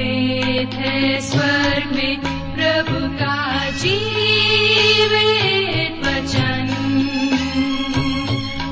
वेद 0.00 0.74
है 0.74 1.20
में 1.86 2.20
प्रभु 2.54 3.14
का 3.14 3.70
जीवित 3.70 6.06
वचन। 6.06 6.68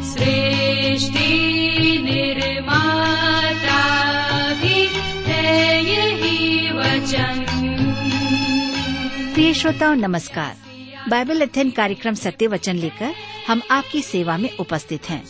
सृष्टि 0.03 2.01
निर्माता 2.05 4.55
भी 4.55 4.89
है 5.27 5.85
यही 5.85 6.73
वचन। 6.73 7.47
प्रिय 9.35 9.55
श्रोताओं, 9.55 9.95
नमस्कार। 9.95 10.57
बाइबल 11.09 11.41
अध्ययन 11.41 11.71
कार्यक्रम 11.71 12.15
सत्य 12.15 12.47
वचन 12.47 12.77
लेकर 12.77 13.15
हम 13.49 13.63
आपकी 13.71 14.03
सेवा 14.03 14.37
में 14.37 14.57
उपस्थित 14.57 15.11
हैं 15.11 15.25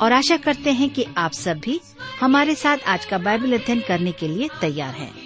और 0.00 0.12
आशा 0.12 0.36
करते 0.36 0.72
हैं 0.72 0.90
कि 0.90 1.06
आप 1.16 1.32
सब 1.32 1.58
भी 1.58 1.80
हमारे 2.20 2.54
साथ 2.54 2.76
आज 2.86 3.04
का 3.04 3.18
बाइबल 3.18 3.52
अध्ययन 3.52 3.80
करने 3.80 4.12
के 4.12 4.28
लिए 4.28 4.48
तैयार 4.60 4.94
हैं। 4.94 5.25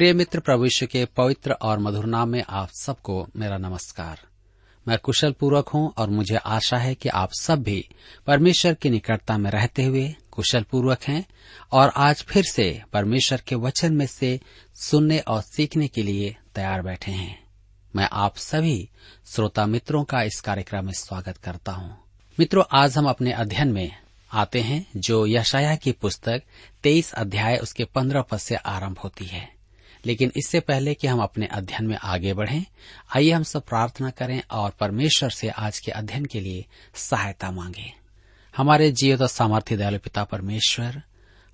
प्रिय 0.00 0.12
मित्र 0.12 0.40
प्रविष्य 0.40 0.86
के 0.86 1.04
पवित्र 1.04 1.52
और 1.52 1.78
मधुर 1.78 2.04
नाम 2.04 2.28
में 2.28 2.44
आप 2.48 2.68
सबको 2.68 3.28
मेरा 3.36 3.58
नमस्कार। 3.58 4.18
मैं 4.88 4.98
कुशल 4.98 5.32
पूर्वक 5.32 5.68
हूँ 5.68 5.92
और 5.98 6.10
मुझे 6.10 6.36
आशा 6.36 6.76
है 6.76 6.94
कि 6.94 7.08
आप 7.08 7.32
सब 7.40 7.62
भी 7.62 7.88
परमेश्वर 8.26 8.74
की 8.74 8.90
निकटता 8.90 9.38
में 9.38 9.50
रहते 9.50 9.84
हुए 9.84 10.14
कुशल 10.30 10.62
पूर्वक 10.62 11.02
हैं 11.02 11.26
और 11.72 11.92
आज 11.96 12.22
फिर 12.22 12.44
से 12.44 12.82
परमेश्वर 12.92 13.42
के 13.48 13.54
वचन 13.54 13.94
में 13.94 14.06
से 14.06 14.40
सुनने 14.74 15.18
और 15.18 15.42
सीखने 15.42 15.88
के 15.88 16.02
लिए 16.02 16.36
तैयार 16.54 16.82
बैठे 16.82 17.12
हैं। 17.12 17.44
मैं 17.96 18.08
आप 18.12 18.36
सभी 18.36 18.88
श्रोता 19.26 19.66
मित्रों 19.66 20.04
का 20.04 20.22
इस 20.22 20.40
कार्यक्रम 20.40 20.86
में 20.86 20.92
स्वागत 20.92 21.36
करता 21.36 21.72
हूँ। 21.72 21.98
मित्रों, 22.40 22.64
आज 22.72 22.98
हम 22.98 23.08
अपने 23.08 23.32
अध्ययन 23.32 23.72
में 23.72 23.92
आते 24.32 24.60
हैं 24.60 24.86
जो 24.96 25.26
यशाया 25.26 25.76
की 25.76 25.92
पुस्तक 25.92 26.42
तेईस 26.82 27.12
अध्याय 27.12 27.56
उसके 27.56 27.84
पंद्रह 27.84 28.22
पद 28.22 28.38
से 28.38 28.54
आरंभ 28.54 28.98
होती 28.98 29.24
है। 29.24 29.59
लेकिन 30.06 30.32
इससे 30.36 30.60
पहले 30.60 30.94
कि 30.94 31.06
हम 31.06 31.20
अपने 31.20 31.46
अध्ययन 31.46 31.86
में 31.86 31.96
आगे 31.96 32.34
बढ़ें, 32.34 32.64
आइए 33.16 33.30
हम 33.30 33.42
सब 33.42 33.62
प्रार्थना 33.62 34.10
करें 34.10 34.42
और 34.50 34.70
परमेश्वर 34.70 35.30
से 35.30 35.48
आज 35.48 35.78
के 35.78 35.90
अध्ययन 35.90 36.24
के 36.24 36.40
लिए 36.40 36.64
सहायता 36.94 37.50
मांगे। 37.50 37.92
हमारे 38.56 38.90
जीवित 38.92 39.20
और 39.20 39.28
सामर्थ्य 39.28 39.76
दयालु 39.76 39.98
पिता 39.98 40.24
परमेश्वर, 40.24 41.02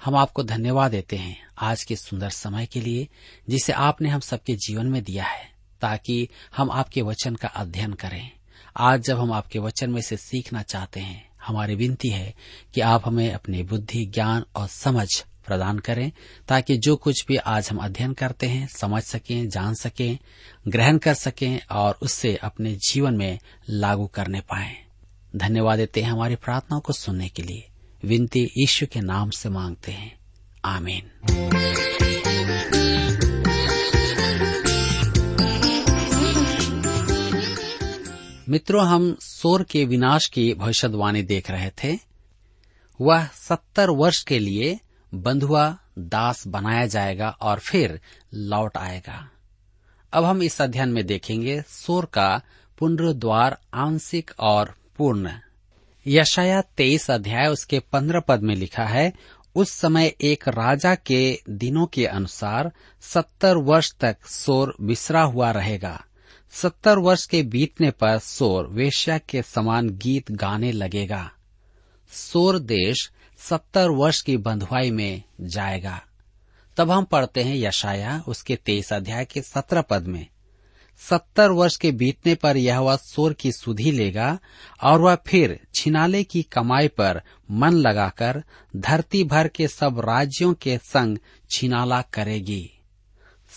हम 0.04 0.16
आपको 0.16 0.42
धन्यवाद 0.42 0.90
देते 0.90 1.16
हैं 1.16 1.46
आज 1.58 1.84
के 1.84 1.96
सुंदर 1.96 2.30
समय 2.30 2.66
के 2.66 2.80
लिए 2.80 3.08
जिसे 3.50 3.72
आपने 3.72 4.08
हम 4.08 4.20
सबके 4.20 4.54
जीवन 4.54 4.86
में 4.86 5.04
दिया 5.04 5.24
है, 5.24 5.50
ताकि 5.80 6.28
हम 6.56 6.70
आपके 6.70 7.02
वचन 7.02 7.34
का 7.34 7.48
अध्ययन 7.48 7.92
करें। 7.92 8.30
आज 8.76 9.00
जब 9.00 9.18
हम 9.18 9.32
आपके 9.32 9.58
वचन 9.58 9.90
में 9.90 10.00
से 10.00 10.16
सीखना 10.16 10.62
चाहते 10.62 11.00
हैं, 11.00 11.28
हमारी 11.46 11.74
विनती 11.74 12.08
है 12.08 12.34
कि 12.74 12.80
आप 12.80 13.02
हमें 13.06 13.32
अपनी 13.32 13.62
बुद्धि, 13.62 14.06
ज्ञान 14.06 14.44
और 14.56 14.66
समझ 14.66 15.24
प्रदान 15.46 15.78
करें, 15.78 16.12
ताकि 16.48 16.76
जो 16.76 16.96
कुछ 16.96 17.26
भी 17.28 17.36
आज 17.36 17.68
हम 17.70 17.76
अध्ययन 17.76 18.12
करते 18.12 18.46
हैं, 18.46 18.68
समझ 18.68 19.02
सकें, 19.02 19.48
जान 19.48 19.74
सकें, 19.74 20.18
ग्रहण 20.68 20.98
कर 20.98 21.14
सकें, 21.14 21.60
और 21.70 21.98
उससे 22.02 22.36
अपने 22.36 22.74
जीवन 22.74 23.14
में 23.14 23.38
लागू 23.70 24.06
करने 24.06 24.40
पाए। 24.40 24.76
धन्यवाद 25.36 25.78
देते 25.78 26.02
हैं 26.02 26.10
हमारी 26.10 26.36
प्रार्थनाओं 26.36 26.80
को 26.80 26.92
सुनने 26.92 27.28
के 27.28 27.42
लिए। 27.42 27.68
विनती 28.04 28.50
ईश्वर 28.58 28.88
के 28.92 29.00
नाम 29.00 29.30
से 29.30 29.48
मांगते 29.48 29.92
हैं। 29.92 30.18
आमीन। 30.64 31.10
मित्रों, 38.48 38.86
हम 38.86 39.16
सोर 39.20 39.62
के 39.62 39.84
विनाश 39.84 40.26
की 40.26 40.54
भविष्यवाणी 40.54 41.22
देख 41.22 41.50
रहे 41.50 41.70
थे। 41.70 41.98
वह 43.00 43.26
सत्तर 43.26 43.90
वर्ष 43.90 44.22
के 44.22 44.38
लिए 44.38 44.80
बंधुआ 45.14 45.78
दास 45.98 46.46
बनाया 46.46 46.86
जाएगा 46.86 47.28
और 47.28 47.58
फिर 47.58 48.00
लौट 48.34 48.76
आएगा। 48.76 49.30
अब 50.12 50.24
हम 50.24 50.42
इस 50.42 50.62
अध्ययन 50.62 50.88
में 50.88 51.06
देखेंगे 51.06 51.62
सोर 51.68 52.04
का 52.04 52.40
पुनरुद्वार 52.78 53.58
आंशिक 53.74 54.30
और 54.40 54.74
पूर्ण। 54.96 55.30
यशाया 56.06 56.60
तेईस 56.60 57.10
अध्याय 57.10 57.46
उसके 57.46 57.78
पंद्रह 57.78 58.20
पद 58.20 58.42
में 58.42 58.54
लिखा 58.54 58.84
है, 58.84 59.12
उस 59.54 59.70
समय 59.70 60.14
एक 60.20 60.48
राजा 60.48 60.94
के 60.94 61.40
दिनों 61.50 61.86
के 61.86 62.06
अनुसार 62.06 62.72
सत्तर 63.00 63.56
वर्ष 63.56 63.94
तक 64.00 64.16
सोर 64.26 64.76
विसरा 64.80 65.22
हुआ 65.22 65.50
रहेगा। 65.50 66.04
सत्तर 66.50 66.98
वर्ष 66.98 67.26
के 67.26 67.42
बीतने 67.42 67.90
पर 67.90 68.18
सोर 68.18 68.66
वेश्या 68.66 69.18
के 69.18 69.42
समान 69.42 69.90
गीत 69.90 70.30
गाने 70.30 70.72
लगेगा। 70.72 71.30
सोर 72.10 72.58
देश 72.58 73.10
सत्तर 73.38 73.88
वर्ष 73.88 74.22
की 74.22 74.36
बंधुआई 74.36 74.90
में 74.90 75.22
जाएगा। 75.40 76.02
तब 76.76 76.90
हम 76.90 77.04
पढ़ते 77.04 77.42
हैं 77.42 77.56
यशाया 77.56 78.24
उसके 78.28 78.56
तेईस 78.56 78.92
अध्याय 78.92 79.24
के 79.24 79.42
सत्रह 79.42 79.80
पद 79.80 80.02
में। 80.02 80.26
सत्तर 80.98 81.50
वर्ष 81.50 81.76
के 81.76 81.92
बीतने 81.92 82.34
पर 82.34 82.56
यह 82.56 82.78
वह 82.78 82.96
सोर 82.96 83.32
की 83.32 83.52
सुधि 83.52 83.90
लेगा 83.90 84.38
और 84.82 85.00
वह 85.00 85.14
फिर 85.14 85.60
छिनाले 85.74 86.24
की 86.24 86.42
कमाई 86.42 86.88
पर 86.88 87.22
मन 87.50 87.72
लगाकर 87.72 88.42
धरती 88.76 89.24
भर 89.24 89.48
के 89.48 89.68
सब 89.68 90.00
राज्यों 90.00 90.54
के 90.54 90.78
संग 90.78 91.18
छिनाला 91.50 92.02
करेगी। 92.02 92.70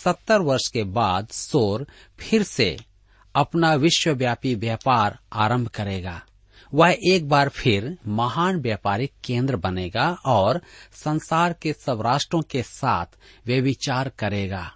सत्तर 0.04 0.40
वर्ष 0.40 0.68
के 0.68 0.84
बाद 0.84 1.28
सोर 1.28 1.88
फिर 2.20 2.44
से 2.44 2.78
अपना 3.36 3.74
विश्वव्यापी 3.74 4.56
व्यापार 4.56 5.20
आरंभ 5.34 5.68
करेगा। 5.68 6.22
वह 6.74 6.96
एक 7.04 7.28
बार 7.30 7.50
फिर 7.50 7.98
महान 8.08 8.60
व्यापारिक 8.60 9.12
केंद्र 9.24 9.56
बनेगा 9.56 10.12
और 10.26 10.62
संसार 10.94 11.54
के 11.54 11.74
सब 11.74 12.02
राष्ट्रों 12.02 12.42
के 12.42 12.64
साथ 12.64 13.06
वे 13.46 13.62
विचार 13.62 14.10
करेगा। 14.10 14.72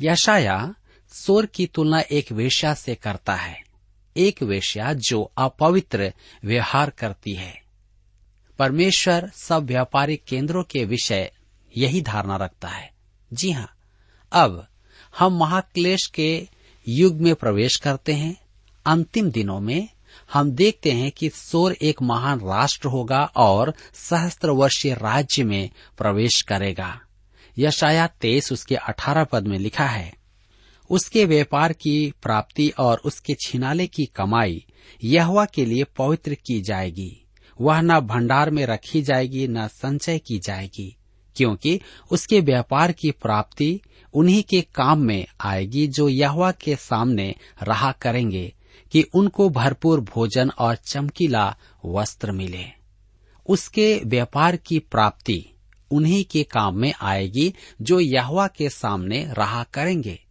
यशाया 0.00 0.74
सोर 1.12 1.46
की 1.46 1.66
तुलना 1.66 2.00
एक 2.00 2.32
वेश्या 2.32 2.74
से 2.74 2.94
करता 2.94 3.34
है, 3.34 3.62
एक 4.16 4.42
वेश्या 4.42 4.92
जो 4.92 5.22
अपवित्र 5.38 6.12
व्यवहार 6.44 6.90
करती 6.90 7.34
है। 7.34 7.62
परमेश्वर 8.58 9.30
सब 9.34 9.64
व्यापारिक 9.64 10.24
केंद्रों 10.24 10.62
के 10.62 10.84
विषय 10.84 11.32
यही 11.76 12.00
धारणा 12.02 12.36
रखता 12.36 12.68
है। 12.68 12.90
जी 13.32 13.50
हाँ 13.50 13.70
अब 14.32 14.66
हम 15.18 15.38
महाक्लेश 15.38 16.06
के 16.06 16.48
युग 16.88 17.20
में 17.20 17.34
प्रवेश 17.34 17.76
करते 17.76 18.12
हैं, 18.12 18.36
अंतिम 18.86 19.30
दिनों 19.30 19.60
में 19.60 19.88
हम 20.32 20.50
देखते 20.50 20.90
हैं 20.90 21.10
कि 21.10 21.28
सोर 21.28 21.72
एक 21.72 22.02
महान 22.02 22.40
राष्ट्र 22.40 22.88
होगा 22.88 23.20
और 23.36 23.74
सहस्त्र 23.94 24.50
वर्षीय 24.50 24.94
राज्य 24.94 25.44
में 25.44 25.70
प्रवेश 25.98 26.40
करेगा। 26.42 27.00
यशाया 27.58 28.06
तेईस 28.20 28.52
उसके 28.52 28.74
अठारह 28.74 29.24
पद 29.24 29.46
में 29.46 29.58
लिखा 29.58 29.86
है, 29.86 30.12
उसके 30.90 31.24
व्यापार 31.24 31.72
की 31.72 32.12
प्राप्ति 32.22 32.68
और 32.78 33.00
उसके 33.04 33.34
छिनाले 33.34 33.86
की 33.86 34.04
कमाई 34.06 34.64
यहवा 35.04 35.44
के 35.44 35.64
लिए 35.64 35.84
पवित्र 35.98 36.34
की 36.34 36.60
जाएगी। 36.60 37.16
वह 37.60 37.80
न 37.80 37.98
भंडार 38.00 38.50
में 38.50 38.64
रखी 38.66 39.02
जाएगी, 39.02 39.46
न 39.48 39.66
संचय 39.68 40.18
की 40.18 40.38
जाएगी, 40.38 40.96
क्योंकि 41.36 41.80
उसके 42.10 42.40
व्यापार 42.40 42.92
की 42.92 43.10
प्राप्ति 43.10 43.80
उन्हीं 44.14 44.42
के 44.42 44.60
काम 44.74 45.00
में 45.00 45.26
आएगी 45.40 45.86
जो 45.86 46.08
यहवा 46.08 46.50
के 46.52 46.76
सामने 46.76 47.34
रहा 47.62 47.92
करेंगे। 47.92 48.52
कि 48.92 49.02
उनको 49.02 49.48
भरपूर 49.48 50.00
भोजन 50.00 50.50
और 50.50 50.76
चमकीला 50.76 51.56
वस्त्र 51.84 52.32
मिले। 52.32 52.64
उसके 53.46 54.00
व्यापार 54.06 54.56
की 54.56 54.78
प्राप्ति 54.78 55.46
उन्हीं 55.90 56.24
के 56.24 56.42
काम 56.42 56.76
में 56.76 56.94
आएगी 57.00 57.54
जो 57.82 58.00
यहवा 58.00 58.46
के 58.46 58.70
सामने 58.70 59.24
रहा 59.32 59.62
करेंगे। 59.62 60.24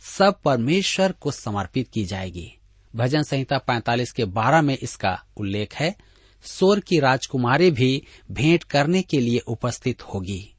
सब 0.00 0.40
परमेश्वर 0.44 1.12
को 1.12 1.30
समर्पित 1.30 1.88
की 1.88 2.04
जाएगी। 2.04 2.54
भजन 2.96 3.22
संहिता 3.22 3.58
45 3.58 4.12
के 4.12 4.24
12 4.24 4.62
में 4.62 4.78
इसका 4.82 5.24
उल्लेख 5.36 5.74
है, 5.74 5.96
सोर 6.42 6.80
की 6.80 6.98
राजकुमारी 6.98 7.70
भी 7.70 8.06
भेंट 8.30 8.64
करने 8.64 9.02
के 9.02 9.20
लिए 9.20 9.38
उपस्थित 9.38 10.02
होगी। 10.02 10.54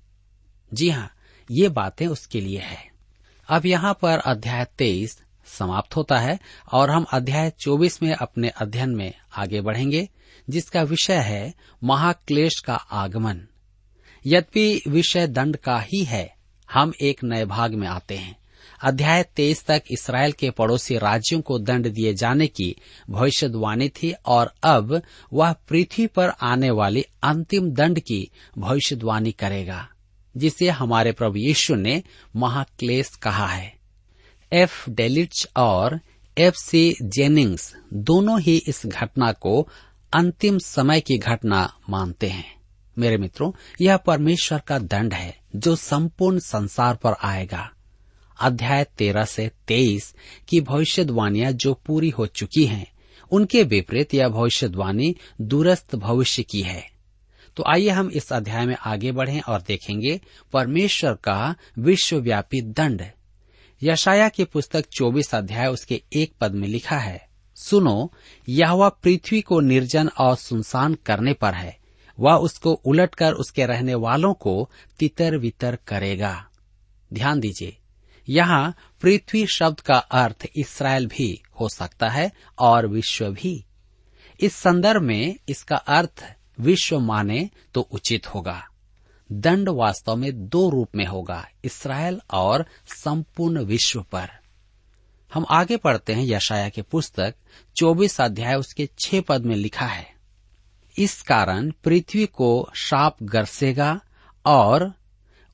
जी 0.73 0.89
हाँ 0.89 1.11
ये 1.51 1.69
बातें 1.69 2.07
उसके 2.07 2.41
लिए 2.41 2.59
है। 2.59 2.91
अब 3.49 3.65
यहाँ 3.65 3.97
पर 4.01 4.19
अध्याय 4.19 4.65
तेईस 4.77 5.21
समाप्त 5.45 5.95
होता 5.95 6.17
है 6.17 6.39
और 6.71 6.89
हम 6.89 7.03
अध्याय 7.03 7.49
24 7.59 8.03
में 8.03 8.13
अपने 8.13 8.49
अध्ययन 8.49 8.89
में 8.89 9.13
आगे 9.37 9.61
बढ़ेंगे, 9.61 10.09
जिसका 10.49 10.81
विषय 10.81 11.15
है 11.15 11.53
महाक्लेश 11.83 12.59
का 12.65 12.75
आगमन। 12.75 13.41
यद्यपि 14.25 14.81
विषय 14.87 15.27
दंड 15.27 15.57
का 15.57 15.79
ही 15.79 16.03
है, 16.03 16.35
हम 16.71 16.93
एक 17.01 17.23
नए 17.23 17.45
भाग 17.45 17.73
में 17.73 17.87
आते 17.87 18.17
हैं। 18.17 18.37
अध्याय 18.81 19.23
तेईस 19.23 19.65
तक 19.65 19.83
इसराइल 19.91 20.31
के 20.31 20.49
पड़ोसी 20.49 20.97
राज्यों 20.97 21.41
को 21.41 21.59
दंड 21.59 21.87
दिए 21.87 22.13
जाने 22.13 22.47
की 22.47 22.75
भविष्यवाणी 23.09 23.89
थी 23.89 24.13
और 24.25 24.53
अब 24.63 25.01
वह 25.33 25.53
पृथ्वी 25.53 26.07
पर 26.07 26.29
आने 26.29 26.69
वाली 26.69 27.05
अंतिम 27.23 27.71
दंड 27.71 27.99
की 27.99 28.31
भविष्यवाणी 28.57 29.31
करेगा, 29.31 29.89
जिसे 30.37 30.69
हमारे 30.69 31.11
प्रभु 31.11 31.37
यीशु 31.37 31.75
ने 31.75 32.03
महाक्लेश 32.35 33.07
कहा 33.07 33.47
है। 33.47 33.74
एफ़ 34.55 34.89
डेलिट्स 34.89 35.47
और 35.57 35.99
एफ़ 36.37 36.55
सी 36.55 36.95
जेनिंग्स 37.03 37.75
दोनों 37.93 38.41
ही 38.41 38.61
इस 38.67 38.81
घटना 38.85 39.31
को 39.31 39.69
अंतिम 40.13 40.57
समय 40.57 41.01
की 41.01 41.17
घटना 41.17 41.73
मानते 41.89 42.27
हैं। 42.27 42.55
मेरे 42.97 43.17
मित्रों, 43.17 43.51
यह 43.81 43.97
परमेश्वर 43.97 44.59
का 44.59 44.79
दंड 44.79 45.13
है 45.13 45.37
जो 45.55 45.75
संपूर्ण 45.75 46.39
संसार 46.39 46.95
पर 46.95 47.13
आएगा। 47.23 47.71
अध्याय 48.39 48.83
तेरह 48.83 49.25
से 49.25 49.51
तेईस 49.67 50.15
की 50.47 50.61
भविष्यवाणियाँ 50.61 51.51
जो 51.51 51.73
पूरी 51.73 52.09
हो 52.09 52.25
चुकी 52.25 52.65
हैं, 52.65 52.91
उनके 53.31 53.63
विपरीत 53.63 54.13
यह 54.13 54.27
भविष्यवाणी 54.27 55.15
दूरस्थ 55.41 55.95
भविष्य 55.95 56.43
की 56.43 56.61
है। 56.61 56.91
तो 57.55 57.63
आइए 57.67 57.89
हम 57.89 58.09
इस 58.09 58.33
अध्याय 58.33 58.65
में 58.65 58.75
आगे 58.85 59.11
बढ़ें 59.11 59.41
और 59.41 59.63
देखेंगे 59.67 60.21
परमेश्वर 60.53 61.13
का 61.13 61.55
विश्वव्यापी 61.79 62.61
दंड। 62.61 63.03
यशाया 63.81 64.27
की 64.29 64.43
पुस्तक 64.43 64.85
24 64.91 65.33
अध्याय 65.35 65.67
उसके 65.67 66.01
एक 66.13 66.33
पद 66.41 66.51
में 66.51 66.67
लिखा 66.67 66.97
है, 66.97 67.27
सुनो 67.57 68.11
यह 68.47 68.89
पृथ्वी 69.03 69.41
को 69.41 69.59
निर्जन 69.59 70.07
और 70.07 70.35
सुनसान 70.35 70.93
करने 71.05 71.33
पर 71.33 71.53
है। 71.53 71.77
वह 72.17 72.35
उसको 72.35 72.73
उलटकर 72.73 73.33
उसके 73.33 73.65
रहने 73.65 73.95
वालों 73.95 74.33
को 74.33 74.69
तितर 74.99 75.37
वितर 75.37 75.77
करेगा। 75.87 76.45
ध्यान 77.11 77.39
दीजिए, 77.39 77.77
यहाँ 78.27 78.75
पृथ्वी 79.01 79.45
शब्द 79.47 79.79
का 79.79 79.95
अर्थ 79.95 80.45
इसराइल 80.55 81.05
भी 81.07 81.29
हो 81.61 81.69
सकता 81.69 82.09
है 82.09 82.31
और 82.59 82.87
विश्व 82.87 83.29
भी। 83.31 83.65
इस 84.39 84.55
संदर्भ 84.55 85.01
में 85.01 85.35
इसका 85.49 85.75
अर्थ 85.75 86.23
विश्व 86.59 86.99
माने 86.99 87.49
तो 87.73 87.81
उचित 87.81 88.27
होगा। 88.27 88.61
दंड 89.31 89.69
वास्तव 89.69 90.15
में 90.15 90.47
दो 90.47 90.69
रूप 90.69 90.89
में 90.95 91.05
होगा, 91.05 91.47
इसराइल 91.65 92.21
और 92.31 92.65
संपूर्ण 92.87 93.63
विश्व 93.63 94.01
पर। 94.01 94.29
हम 95.33 95.45
आगे 95.49 95.77
पढ़ते 95.77 96.13
हैं 96.13 96.25
यशाया 96.25 96.69
के 96.69 96.81
पुस्तक 96.81 97.35
24 97.75 98.21
अध्याय, 98.21 98.55
उसके 98.55 98.89
छह 98.99 99.21
पद 99.21 99.41
में 99.41 99.55
लिखा 99.55 99.85
है। 99.85 100.15
इस 100.97 101.21
कारण 101.21 101.71
पृथ्वी 101.83 102.25
को 102.25 102.69
शाप 102.75 103.17
गरसेगा 103.23 104.01
और 104.45 104.93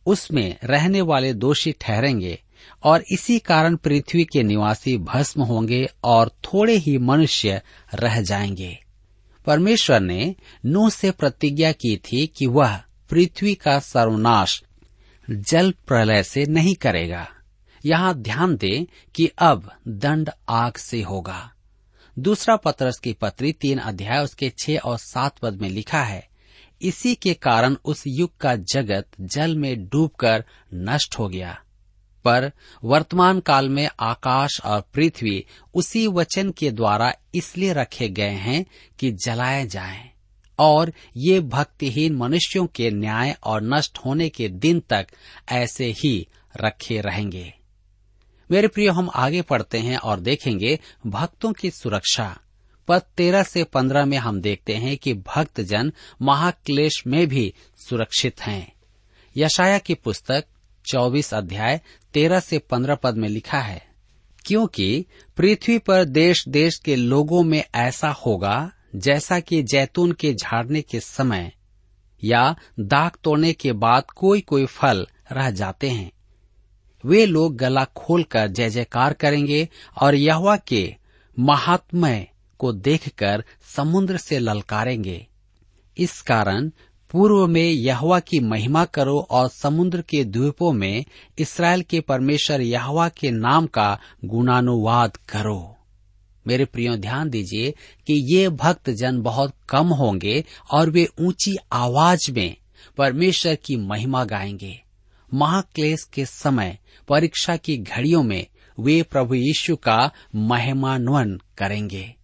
उसमें 0.06 0.58
रहने 0.64 1.02
वाले 1.02 1.34
दोषी 1.34 1.72
ठहरेंगे 1.72 2.44
और 2.84 3.04
इसी 3.12 3.40
कारण 3.40 3.76
पृथ्वी 3.76 4.24
के 4.24 4.44
निवासी 4.44 4.98
भस्म 4.98 5.42
होंगे 5.42 5.88
और 6.04 6.30
थोड़े 6.30 6.74
ही 6.74 6.98
मनुष्य 6.98 7.62
रह 7.94 8.22
जाएँगे। 8.22 8.80
परमेश्वर 9.46 10.00
ने 10.00 10.36
नूह 10.66 10.90
से 10.90 11.12
प्रतिज्ञा 11.12 11.72
की 11.72 11.98
थी 11.98 12.28
कि 12.28 12.46
वह 12.46 12.82
पृथ्वी 13.12 13.56
का 13.56 13.80
सर्वनाश 13.80 14.64
जल 15.30 15.74
प्रलय 15.88 16.24
से 16.24 16.46
नहीं 16.46 16.76
करेगा। 16.76 17.28
यहाँ 17.86 18.14
ध्यान 18.14 18.56
दें 18.58 18.86
कि 19.16 19.32
अब 19.38 19.72
दंड 19.88 20.30
आग 20.50 20.78
से 20.78 21.02
होगा। 21.02 21.52
दूसरा 22.20 22.56
पत्रस 22.56 23.00
की 23.00 23.14
पत्री 23.14 23.52
तीन 23.52 23.78
अध्याय 23.78 24.24
उसके 24.24 24.50
छह 24.50 24.78
और 24.78 24.98
सात 24.98 25.38
पद 25.38 25.54
में 25.54 25.70
लिखा 25.70 26.04
है, 26.04 26.28
इसी 26.82 27.16
के 27.16 27.34
कारण 27.34 27.76
उस 27.86 28.04
युग 28.08 28.38
का 28.38 28.56
जगत 28.56 29.08
जल 29.22 29.56
में 29.56 29.88
डूबकर 29.88 30.46
नष्ट 30.74 31.20
हो 31.20 31.30
गया। 31.30 31.60
पर 32.26 32.52
वर्तमान 32.84 33.40
काल 33.40 33.70
में 33.70 33.90
आकाश 34.00 34.62
और 34.66 34.82
पृथ्वी 34.94 35.46
उसी 35.74 36.08
वचन 36.08 36.52
के 36.52 36.72
द्वारा 36.72 37.14
इसलिए 37.36 37.74
रखे 37.74 38.10
गए 38.10 38.30
हैं 38.30 38.66
कि 39.00 39.12
जलाए 39.12 39.68
जाएँ। 39.68 40.11
और 40.62 40.92
ये 41.18 41.40
भक्तिहीन 41.40 42.16
मनुष्यों 42.16 42.66
के 42.68 42.90
न्याय 42.92 43.36
और 43.44 43.62
नष्ट 43.64 43.98
होने 43.98 44.30
के 44.30 44.50
दिन 44.50 44.80
तक 44.90 45.08
ऐसे 45.52 45.92
ही 45.94 46.28
रखे 46.56 47.00
रहेंगे। 47.02 47.54
मेरे 48.50 48.68
प्रिय, 48.68 48.90
हम 48.90 49.10
आगे 49.16 49.42
पढ़ते 49.42 49.80
हैं 49.80 49.98
और 49.98 50.20
देखेंगे 50.20 50.80
भक्तों 51.08 51.52
की 51.54 51.70
सुरक्षा। 51.72 52.38
पद 52.88 53.02
तेरह 53.18 53.44
से 53.44 53.64
पंद्रह 53.64 54.06
में 54.06 54.18
हम 54.18 54.40
देखते 54.42 54.74
हैं 54.76 54.96
कि 54.98 55.14
भक्तजन 55.14 55.92
महाक्लेश 56.22 57.04
में 57.08 57.28
भी 57.28 57.54
सुरक्षित 57.80 58.42
हैं। 58.42 58.72
यशाया 59.36 59.78
की 59.78 59.94
पुस्तक 59.94 60.46
चौबीस 60.86 61.34
अध्याय 61.34 61.80
तेरह 62.14 62.40
से 62.40 62.58
पंद्रह 62.60 62.96
पद 62.96 63.18
में 63.18 63.28
लिखा 63.30 63.60
है, 63.60 63.82
क्योंकि 64.46 65.06
पृथ्वी 65.38 65.78
पर 65.78 66.04
देश 66.06 66.48
देश 66.48 66.78
के 66.78 66.96
लोगों 66.96 67.44
में 67.44 67.64
ऐसा 67.76 68.10
होगा 68.18 68.72
जैसा 68.96 69.40
कि 69.40 69.64
जैतून 69.64 70.12
के 70.12 70.34
झाड़ने 70.34 70.82
के 70.82 71.00
समय 71.00 71.52
या 72.24 72.56
दाग 72.80 73.12
तोड़ने 73.24 73.54
के 73.54 73.72
बाद 73.72 74.04
कोई 74.16 74.42
कोई 74.42 74.66
फल 74.66 75.08
रह 75.32 75.52
जाते 75.52 75.90
हैं। 75.90 76.12
वे 77.06 77.26
लोग 77.26 77.58
गला 77.58 77.84
खोलकर 77.84 78.48
जय 78.48 78.70
जयकार 78.70 79.14
करेंगे 79.14 79.70
और 80.02 80.16
यहवा 80.16 80.58
के 80.58 80.96
महात्मय 81.40 82.28
को 82.60 82.74
देखकर 82.74 83.44
समुद्र 83.76 84.18
से 84.18 84.40
ललकारेंगे। 84.40 85.28
इस 85.98 86.22
कारण 86.22 86.72
पूर्व 87.12 87.48
में 87.48 87.72
यहवा 87.72 88.20
की 88.20 88.40
महिमा 88.40 88.86
करो 88.86 89.20
और 89.20 89.50
समुद्र 89.50 90.02
के 90.02 90.24
द्वीपों 90.24 90.74
में 90.74 91.06
इसराइल 91.38 91.82
के 91.82 92.00
परमेश्वर 92.00 92.62
यहवा 92.62 93.10
के 93.10 93.32
नाम 93.32 93.66
का 93.66 94.00
गुणानुवाद 94.26 95.18
करो। 95.18 95.78
मेरे 96.48 96.66
प्रियो, 96.66 96.96
ध्यान 96.96 97.30
दीजिए 97.30 97.72
कि 98.08 98.36
ये 98.36 98.50
भक्त 98.50 98.90
जन 98.90 99.22
बहुत 99.22 99.54
कम 99.70 99.88
होंगे 99.88 100.46
और 100.72 100.90
वे 100.90 101.08
ऊँची 101.20 101.58
आवाज़ 101.74 102.32
में 102.32 102.56
परमेश्वर 102.98 103.56
की 103.56 103.76
महिमा 103.76 104.24
गाएँगे। 104.24 104.82
महाक्लेश 105.34 106.04
के 106.04 106.26
समय, 106.26 106.78
परीक्षा 107.08 107.58
की 107.58 107.78
घड़ियों 107.78 108.24
में 108.24 108.48
वे 108.80 109.04
प्रभु 109.04 109.36
यीशु 109.36 109.76
का 109.76 110.12
महिमान्वन 110.36 111.40
करेंगे। 111.58 112.16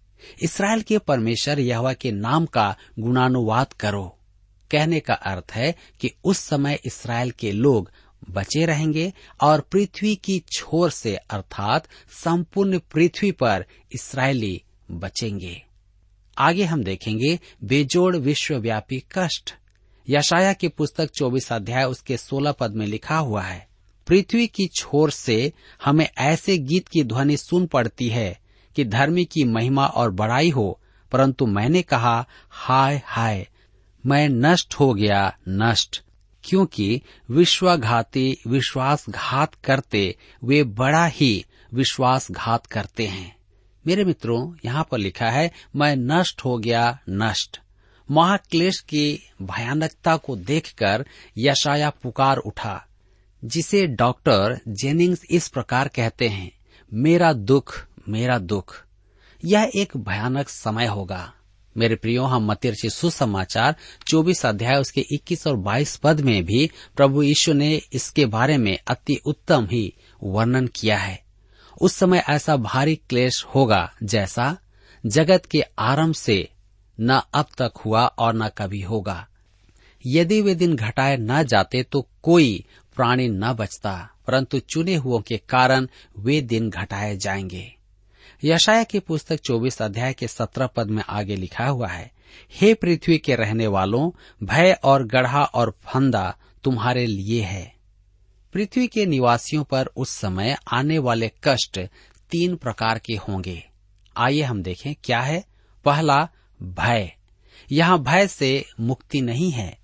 इसराइल 0.44 0.82
के 0.82 0.98
परमेश्वर 0.98 1.60
यहवा 1.60 1.94
के 1.94 2.12
नाम 2.12 2.46
का 2.46 2.76
गुणानुवाद 3.00 3.74
करो। 3.74 4.14
कहने 4.72 5.00
का 5.00 5.14
अर्थ 5.14 5.52
है 5.52 5.76
कि 6.00 6.12
उस 6.24 6.38
समय 6.38 6.80
इसराइल 6.86 7.32
के 7.32 7.52
लोग 7.52 7.92
बचे 8.30 8.66
रहेंगे 8.66 9.14
और 9.42 9.62
पृथ्वी 9.62 10.16
की 10.16 10.40
छोर 10.52 10.90
से, 10.90 11.16
अर्थात 11.16 11.88
संपूर्ण 12.24 12.80
पृथ्वी 12.80 13.32
पर 13.32 13.66
इसराइली 13.94 14.62
बचेंगे। 14.92 15.64
आगे 16.38 16.64
हम 16.64 16.84
देखेंगे 16.84 17.40
बेजोड़ 17.64 18.16
विश्वव्यापी 18.16 19.04
कष्ट। 19.18 19.54
यशाया 20.10 20.54
की 20.54 20.68
पुस्तक 20.68 21.10
24 21.12 21.52
अध्याय 21.54 21.84
उसके 21.84 22.18
16 22.18 22.52
पद 22.52 22.72
में 22.72 22.86
लिखा 22.88 23.18
हुआ 23.18 23.42
है, 23.42 23.68
पृथ्वी 24.08 24.48
की 24.48 24.68
छोर 24.68 25.12
से 25.12 25.54
हमें 25.86 26.10
ऐसे 26.18 26.58
गीत 26.58 26.88
की 26.88 27.04
ध्वनि 27.04 27.38
सुन 27.38 27.66
पड़ती 27.66 28.10
है 28.10 28.40
कि 28.76 28.86
धर्मी 28.86 29.26
की 29.26 29.44
महिमा 29.44 29.86
और 29.86 30.12
बड़ाई 30.12 30.50
हो, 30.50 30.80
परंतु 31.12 31.46
मैंने 31.46 31.82
कहा, 31.82 32.26
हाय 32.50 33.02
हाय, 33.06 33.48
मैं 34.06 34.30
नष्ट 34.30 34.74
हो 34.74 34.94
गया, 34.94 35.38
नष्ट। 35.50 36.04
क्योंकि 36.48 37.02
विश्वाघाती 37.32 38.38
विश्वासघात 38.48 39.56
करते 39.64 40.16
वे 40.44 40.64
बड़ा 40.64 41.06
ही 41.06 41.46
विश्वासघात 41.74 42.66
करते 42.66 43.08
हैं। 43.08 43.36
मेरे 43.88 44.06
मित्रों, 44.06 44.54
यहाँ 44.66 44.88
पर 44.92 44.98
लिखा 44.98 45.30
है, 45.30 45.52
मैं 45.76 45.96
नष्ट 45.96 46.46
हो 46.46 46.58
गया 46.58 47.00
नष्ट। 47.10 47.60
महाक्लेश 48.12 48.80
की 48.80 49.20
भयानकता 49.42 50.18
को 50.18 50.36
देखकर 50.36 51.06
यशाया 51.38 51.90
पुकार 51.90 52.38
उठा, 52.38 52.86
जिसे 53.46 53.86
डॉक्टर 53.88 54.60
जेनिंग्स 54.68 55.24
इस 55.30 55.48
प्रकार 55.48 55.88
कहते 55.88 56.28
हैं, 56.28 56.52
मेरा 56.94 57.34
दुख 57.34 57.86
मेरा 58.10 58.38
दुख, 58.40 58.86
यह 59.46 59.72
एक 59.76 59.98
भयानक 59.98 60.50
समय 60.50 60.86
होगा। 60.86 61.34
मेरे 61.78 61.96
प्रियो, 61.96 62.24
हम 62.24 62.52
मतिरची 62.52 62.90
सुसमाचार 62.90 63.76
24 64.08 64.46
अध्याय, 64.46 64.80
उसके 64.80 65.02
21 65.12 65.48
और 65.48 65.58
22 65.58 65.96
पद 65.96 66.22
में 66.22 66.46
भी 66.46 66.72
प्रभु 66.96 67.24
यीशु 67.24 67.54
ने 67.54 67.82
इसके 67.94 68.26
बारे 68.26 68.58
में 68.58 68.78
अति 68.88 69.20
उत्तम 69.26 69.68
ही 69.72 69.94
वर्णन 70.24 70.68
किया 70.68 70.98
है। 70.98 71.24
उस 71.82 71.94
समय 71.94 72.24
ऐसा 72.30 72.58
भारी 72.58 72.96
क्लेश 72.96 73.46
होगा 73.56 73.94
जैसा 74.04 74.58
जगत 75.06 75.46
के 75.46 75.62
आरंभ 75.80 76.16
से 76.16 76.50
न 77.00 77.22
अब 77.34 77.46
तक 77.58 77.74
हुआ 77.86 78.06
और 78.06 78.36
न 78.36 78.48
कभी 78.48 78.82
होगा। 78.82 79.28
यदि 80.06 80.42
वे 80.42 80.56
दिन 80.56 80.76
घटाए 80.76 81.18
न 81.18 81.44
जाते 81.44 81.84
तो 81.84 82.08
कोई 82.24 82.66
प्राणी 82.96 83.28
न 83.28 83.54
बचता, 83.54 84.10
परंतु 84.28 84.60
चुने 84.60 84.96
हुओं 84.96 85.20
के 85.20 85.38
कारण 85.38 85.88
वे 86.20 86.42
दिन 86.42 86.70
घटाए 86.70 87.18
जाएँगे। 87.18 87.77
यशाया 88.44 88.84
की 88.84 89.00
पुस्तक 89.00 89.40
24 89.40 89.82
अध्याय 89.82 90.14
के 90.14 90.28
17 90.28 90.68
पद 90.68 90.88
में 90.88 91.04
आगे 91.10 91.36
लिखा 91.36 91.68
हुआ 91.68 91.88
है, 91.88 92.12
हे 92.52 92.74
पृथ्वी 92.74 93.18
के 93.18 93.36
रहने 93.36 93.68
वालों, 93.68 94.12
भय 94.44 94.80
और 94.84 95.04
गढ़ा 95.04 95.44
और 95.44 95.78
फंदा 95.84 96.38
तुम्हारे 96.64 97.06
लिए 97.06 97.42
है। 97.42 97.76
पृथ्वी 98.54 98.88
के 98.88 99.06
निवासियों 99.06 99.64
पर 99.64 99.86
उस 99.86 100.10
समय 100.10 100.58
आने 100.74 101.00
वाले 101.00 101.32
कष्ट 101.44 101.80
तीन 102.32 102.56
प्रकार 102.56 103.00
के 103.00 103.14
होंगे। 103.14 103.70
आइए 104.18 104.42
हम 104.42 104.64
देखें 104.64 104.96
क्या 105.04 105.22
है। 105.22 105.46
पहला, 105.86 106.30
भय। 106.64 107.12
यहाँ 107.72 108.04
भय 108.04 108.28
से 108.28 108.66
मुक्ति 108.80 109.22
नहीं 109.22 109.52
है। 109.52 109.78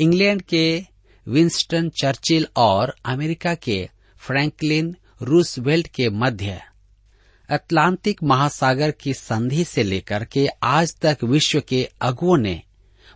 इंग्लैंड 0.00 0.42
के 0.42 0.86
विंस्टन 1.28 1.88
चर्चिल 1.88 2.46
और 2.56 2.96
अमेरिका 3.04 3.54
के 3.54 3.88
फ्रैंकलिन 4.18 4.96
रूसवेल्ट 5.22 5.86
के 5.86 6.10
मध्य 6.10 6.60
अटलांटिक 7.48 8.22
महासागर 8.22 8.90
की 8.90 9.14
संधि 9.14 9.64
से 9.64 9.82
लेकर 9.82 10.24
के 10.24 10.46
आज 10.62 10.96
तक 10.96 11.18
विश्व 11.24 11.60
के 11.60 11.90
अगुओं 12.00 12.36
ने 12.36 12.62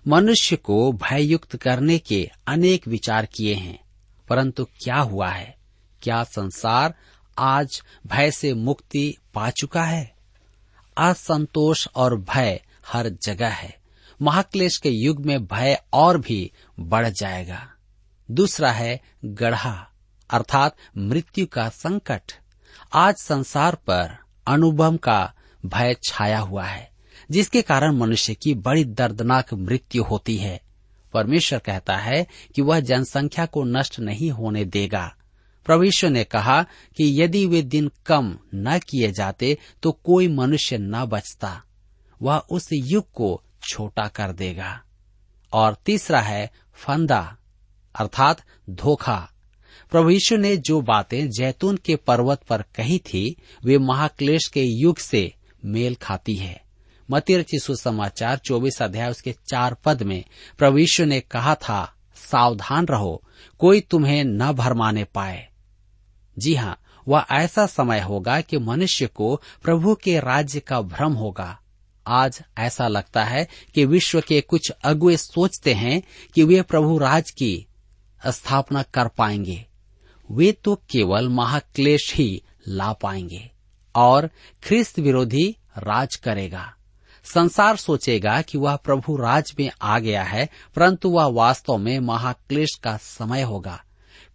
मनुष्य 0.09 0.57
को 0.57 0.93
भययुक्त 0.93 1.57
करने 1.57 1.99
के 1.99 2.31
अनेक 2.47 2.89
विचार 2.89 3.27
किए 3.27 3.55
हैं। 3.55 3.85
परंतु 4.29 4.65
क्या 4.65 4.97
हुआ 4.97 5.29
है? 5.29 5.57
क्या 6.03 6.25
संसार 6.25 6.95
आज 7.39 7.83
भय 8.07 8.31
से 8.31 8.55
मुक्ति 8.55 9.17
पा 9.35 9.51
चुका 9.51 9.85
है? 9.85 10.15
असंतोष 10.97 11.89
और 11.95 12.21
भय 12.21 12.63
हर 12.87 13.09
जगह 13.09 13.49
है। 13.49 13.77
महाक्लेश 14.23 14.77
के 14.77 14.91
युग 14.91 15.27
में 15.27 15.47
भय 15.47 15.83
और 15.93 16.19
भी 16.19 16.53
बढ़ 16.81 17.09
जाएगा। 17.09 17.71
दूसरा 18.31 18.73
है 18.73 19.01
गढ़ा, 19.25 19.91
अर्थात 20.31 20.77
मृत्यु 20.99 21.47
का 21.47 21.69
संकट। 21.69 22.33
आज 22.93 23.15
संसार 23.17 23.75
पर 23.75 24.17
अनुभव 24.47 24.97
का 24.97 25.33
भय 25.67 25.97
छाया 26.05 26.39
हुआ 26.39 26.65
है, 26.65 26.91
जिसके 27.31 27.63
कारण 27.63 27.97
मनुष्य 27.97 28.35
की 28.35 28.55
बड़ी 28.55 28.85
दर्दनाक 28.85 29.55
मृत्यु 29.55 30.03
होती 30.03 30.37
है। 30.37 30.61
परमेश्वर 31.15 31.59
कहता 31.59 31.97
है 31.97 32.27
कि 32.55 32.63
वह 32.63 32.81
जनसंख्या 32.81 33.47
को 33.47 33.65
नष्ट 33.65 34.01
नहीं 34.01 34.31
होने 34.31 34.65
देगा। 34.65 35.15
प्रभुष्व 35.67 36.09
ने 36.09 36.25
कहा 36.25 36.63
कि 36.97 37.23
यदि 37.23 37.47
वे 37.47 37.63
दिन 37.63 37.91
कम 38.07 38.39
न 38.55 38.79
किए 38.79 39.13
जाते 39.13 39.59
तो 39.83 39.93
कोई 39.93 40.29
मनुष्य 40.29 40.79
न 40.79 41.05
बचता। 41.05 41.63
वह 42.23 42.39
उस 42.39 42.69
युग 42.73 43.13
को 43.13 43.43
छोटा 43.63 44.09
कर 44.09 44.33
देगा। 44.33 44.83
और 45.53 45.77
तीसरा 45.87 46.21
है 46.21 46.51
फंदा, 46.75 47.37
अर्थात 47.95 48.43
धोखा। 48.71 49.31
प्रभु 49.91 50.11
यीशु 50.11 50.37
ने 50.37 50.57
जो 50.57 50.81
बातें 50.81 51.31
जैतून 51.31 51.77
के 51.77 51.97
पर्वत 51.97 52.43
पर 52.43 52.63
कही 52.63 52.99
थी, 52.99 53.37
वे 53.65 53.79
महाक्लेश 53.79 54.47
के 54.49 54.63
युग 54.65 54.99
से 54.99 55.35
मेल 55.65 55.95
खाती 55.95 56.37
है। 56.37 56.63
मतिर 57.11 57.43
चिशु 57.43 57.77
समाचार 57.77 58.39
चौबीस 58.39 58.83
अध्याय 58.83 59.11
उसके 59.11 59.33
चार 59.33 59.75
पद 59.75 60.03
में 60.03 60.25
प्रभु 60.59 60.79
यीशु 60.79 61.05
ने 61.05 61.21
कहा 61.21 61.55
था, 61.55 61.95
सावधान 62.17 62.87
रहो, 62.87 63.23
कोई 63.59 63.81
तुम्हें 63.81 64.25
न 64.25 64.53
भरमाने 64.53 65.05
पाए। 65.05 65.49
जी 66.39 66.55
हाँ 66.55 66.81
वह 67.09 67.25
ऐसा 67.31 67.67
समय 67.67 68.01
होगा 68.01 68.41
कि 68.41 68.59
मनुष्य 68.59 69.07
को 69.07 69.43
प्रभु 69.63 69.95
के 69.95 70.21
राज्य 70.21 70.61
का 70.61 70.81
भ्रम 70.81 71.13
होगा। 71.13 71.61
आज 72.07 72.43
ऐसा 72.59 72.89
लगता 72.89 73.25
है 73.25 73.49
कि 73.75 73.85
विश्व 73.85 74.21
के 74.21 74.41
कुछ 74.41 74.71
अगुए 74.71 75.17
सोचते 75.17 75.75
हैं 75.75 76.03
कि 76.35 76.45
वे 76.45 76.63
प्रभु 76.63 76.99
राज 76.99 77.31
की 77.31 77.67
स्थापना 78.27 78.83
कर 78.83 79.09
पाएँगे। 79.09 79.68
वे 80.31 80.53
तो 80.53 80.75
केवल 80.75 81.29
महाक्लेश 81.29 82.15
ही 82.15 82.43
ला 82.69 82.93
पाएँगे 82.93 83.51
और 83.95 84.31
ख्रिस्त 84.63 84.99
विरोधी 84.99 85.57
राज 85.79 86.17
करेगा। 86.17 86.75
संसार 87.25 87.77
सोचेगा 87.77 88.43
कि 88.43 88.59
वह 88.59 88.77
प्रभु 88.77 89.17
राज 89.17 89.53
में 89.61 89.71
आ 89.83 89.99
गया 89.99 90.23
है, 90.23 90.49
परंतु 90.77 91.11
वह 91.11 91.25
वास्तव 91.25 91.77
में 91.77 91.99
महाक्लेश 91.99 92.75
का 92.85 92.97
समय 92.97 93.43
होगा। 93.43 93.85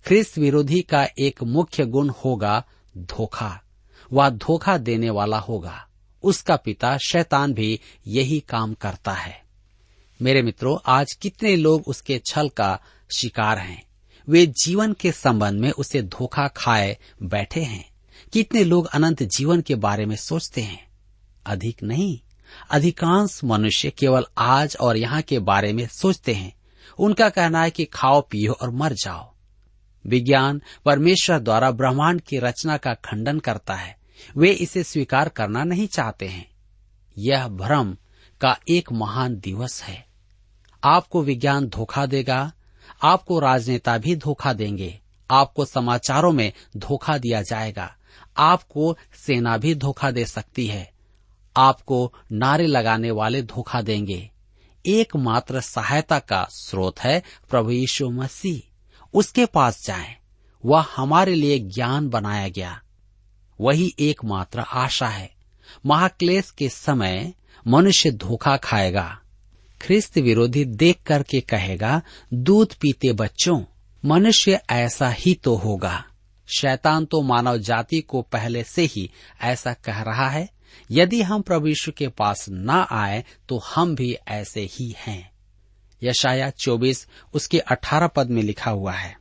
ख्रिस्त 0.05 0.37
विरोधी 0.37 0.81
का 0.81 1.07
एक 1.19 1.43
मुख्य 1.43 1.85
गुण 1.85 2.09
होगा 2.09 2.63
धोखा। 2.97 3.61
वह 4.13 4.29
धोखा 4.29 4.77
देने 4.77 5.09
वाला 5.09 5.39
होगा। 5.39 5.87
उसका 6.23 6.55
पिता 6.55 6.97
शैतान 6.97 7.53
भी 7.53 7.79
यही 8.07 8.39
काम 8.39 8.73
करता 8.73 9.11
है। 9.11 9.43
मेरे 10.21 10.41
मित्रों, 10.41 10.77
आज 10.85 11.13
कितने 11.13 11.55
लोग 11.55 11.83
उसके 11.87 12.21
छल 12.25 12.49
का 12.49 12.79
शिकार 13.17 13.57
हैं। 13.57 13.83
वे 14.29 14.47
जीवन 14.47 14.93
के 14.93 15.11
संबंध 15.11 15.59
में 15.59 15.71
उसे 15.71 16.01
धोखा 16.01 16.47
खाए 16.47 16.97
बैठे 17.23 17.61
हैं। 17.61 17.89
कितने 18.33 18.63
लोग 18.63 18.85
अनंत 18.85 19.23
जीवन 19.23 19.61
के 19.61 19.75
बारे 19.75 20.05
में 20.05 20.15
सोचते 20.15 20.61
हैं? 20.61 20.87
अधिक 21.45 21.83
नहीं। 21.83 22.19
अधिकांश 22.71 23.43
मनुष्य 23.43 23.89
केवल 23.89 24.25
आज 24.37 24.77
और 24.81 24.97
यहाँ 24.97 25.21
के 25.21 25.39
बारे 25.39 25.73
में 25.73 25.87
सोचते 25.87 26.33
हैं। 26.33 26.55
उनका 26.99 27.29
कहना 27.29 27.61
है 27.61 27.71
कि 27.71 27.85
खाओ, 27.85 28.21
पियो 28.21 28.53
और 28.53 28.69
मर 28.71 28.93
जाओ। 28.93 29.33
विज्ञान 30.07 30.61
परमेश्वर 30.85 31.39
द्वारा 31.39 31.71
ब्रह्मांड 31.71 32.21
की 32.21 32.37
रचना 32.37 32.77
का 32.77 32.93
खंडन 32.93 33.39
करता 33.39 33.75
है। 33.75 33.97
वे 34.37 34.51
इसे 34.51 34.83
स्वीकार 34.83 35.29
करना 35.29 35.63
नहीं 35.63 35.87
चाहते 35.87 36.27
हैं। 36.27 36.51
यह 37.17 37.47
भ्रम 37.47 37.97
का 38.41 38.59
एक 38.69 38.91
महान 38.91 39.39
दिवस 39.39 39.83
है। 39.83 40.05
आपको 40.83 41.23
विज्ञान 41.23 41.67
धोखा 41.67 42.05
देगा 42.05 42.51
आपको 43.03 43.39
राजनेता 43.39 43.97
भी 43.97 44.15
धोखा 44.15 44.53
देंगे। 44.53 44.99
आपको 45.31 45.65
समाचारों 45.65 46.31
में 46.31 46.53
धोखा 46.77 47.17
दिया 47.17 47.41
जाएगा। 47.41 47.95
आपको 48.37 48.97
सेना 49.27 49.57
भी 49.57 49.75
धोखा 49.75 50.11
दे 50.11 50.25
सकती 50.25 50.67
है। 50.67 50.93
आपको 51.57 52.13
नारे 52.31 52.67
लगाने 52.67 53.11
वाले 53.11 53.41
धोखा 53.41 53.81
देंगे। 53.81 54.31
एकमात्र 54.85 55.61
सहायता 55.61 56.19
का 56.19 56.47
स्रोत 56.51 56.99
है 56.99 57.23
प्रभु 57.49 57.71
यीशु 57.71 58.09
मसीह। 58.09 58.71
उसके 59.13 59.45
पास 59.45 59.85
जाएँ। 59.85 60.15
वह 60.65 60.85
हमारे 60.95 61.35
लिए 61.35 61.59
ज्ञान 61.59 62.09
बनाया 62.09 62.47
गया। 62.47 62.81
वही 63.61 63.95
एकमात्र 63.99 64.59
आशा 64.59 65.07
है। 65.07 65.33
महाक्लेश 65.85 66.51
के 66.51 66.69
समय 66.69 67.33
मनुष्य 67.67 68.11
धोखा 68.11 68.57
खाएगा। 68.57 69.19
ख्रिस्त 69.83 70.17
विरोधी 70.17 70.63
देख 70.65 70.97
करके 71.05 71.39
कहेगा, 71.41 72.01
दूध 72.33 72.73
पीते 72.73 73.13
बच्चों, 73.13 73.63
मनुष्य 74.03 74.59
ऐसा 74.69 75.09
ही 75.09 75.33
तो 75.33 75.55
होगा। 75.55 76.03
शैतान 76.47 77.05
तो 77.05 77.21
मानव 77.21 77.57
जाति 77.57 77.99
को 78.01 78.21
पहले 78.21 78.63
से 78.63 78.83
ही 78.85 79.09
ऐसा 79.41 79.73
कह 79.73 80.01
रहा 80.01 80.29
है। 80.29 80.49
यदि 80.91 81.21
हम 81.21 81.43
यीशु 81.51 81.91
के 81.91 82.07
पास 82.07 82.45
न 82.49 82.85
आए 82.91 83.23
तो 83.49 83.57
हम 83.57 83.95
भी 83.95 84.15
ऐसे 84.27 84.61
ही 84.73 84.93
हैं। 84.97 85.31
यशाया 86.03 86.49
चौबीस, 86.49 87.07
उसके 87.33 87.59
अठारह 87.59 88.07
पद 88.07 88.29
में 88.29 88.41
लिखा 88.43 88.71
हुआ 88.71 88.93
है, 88.93 89.15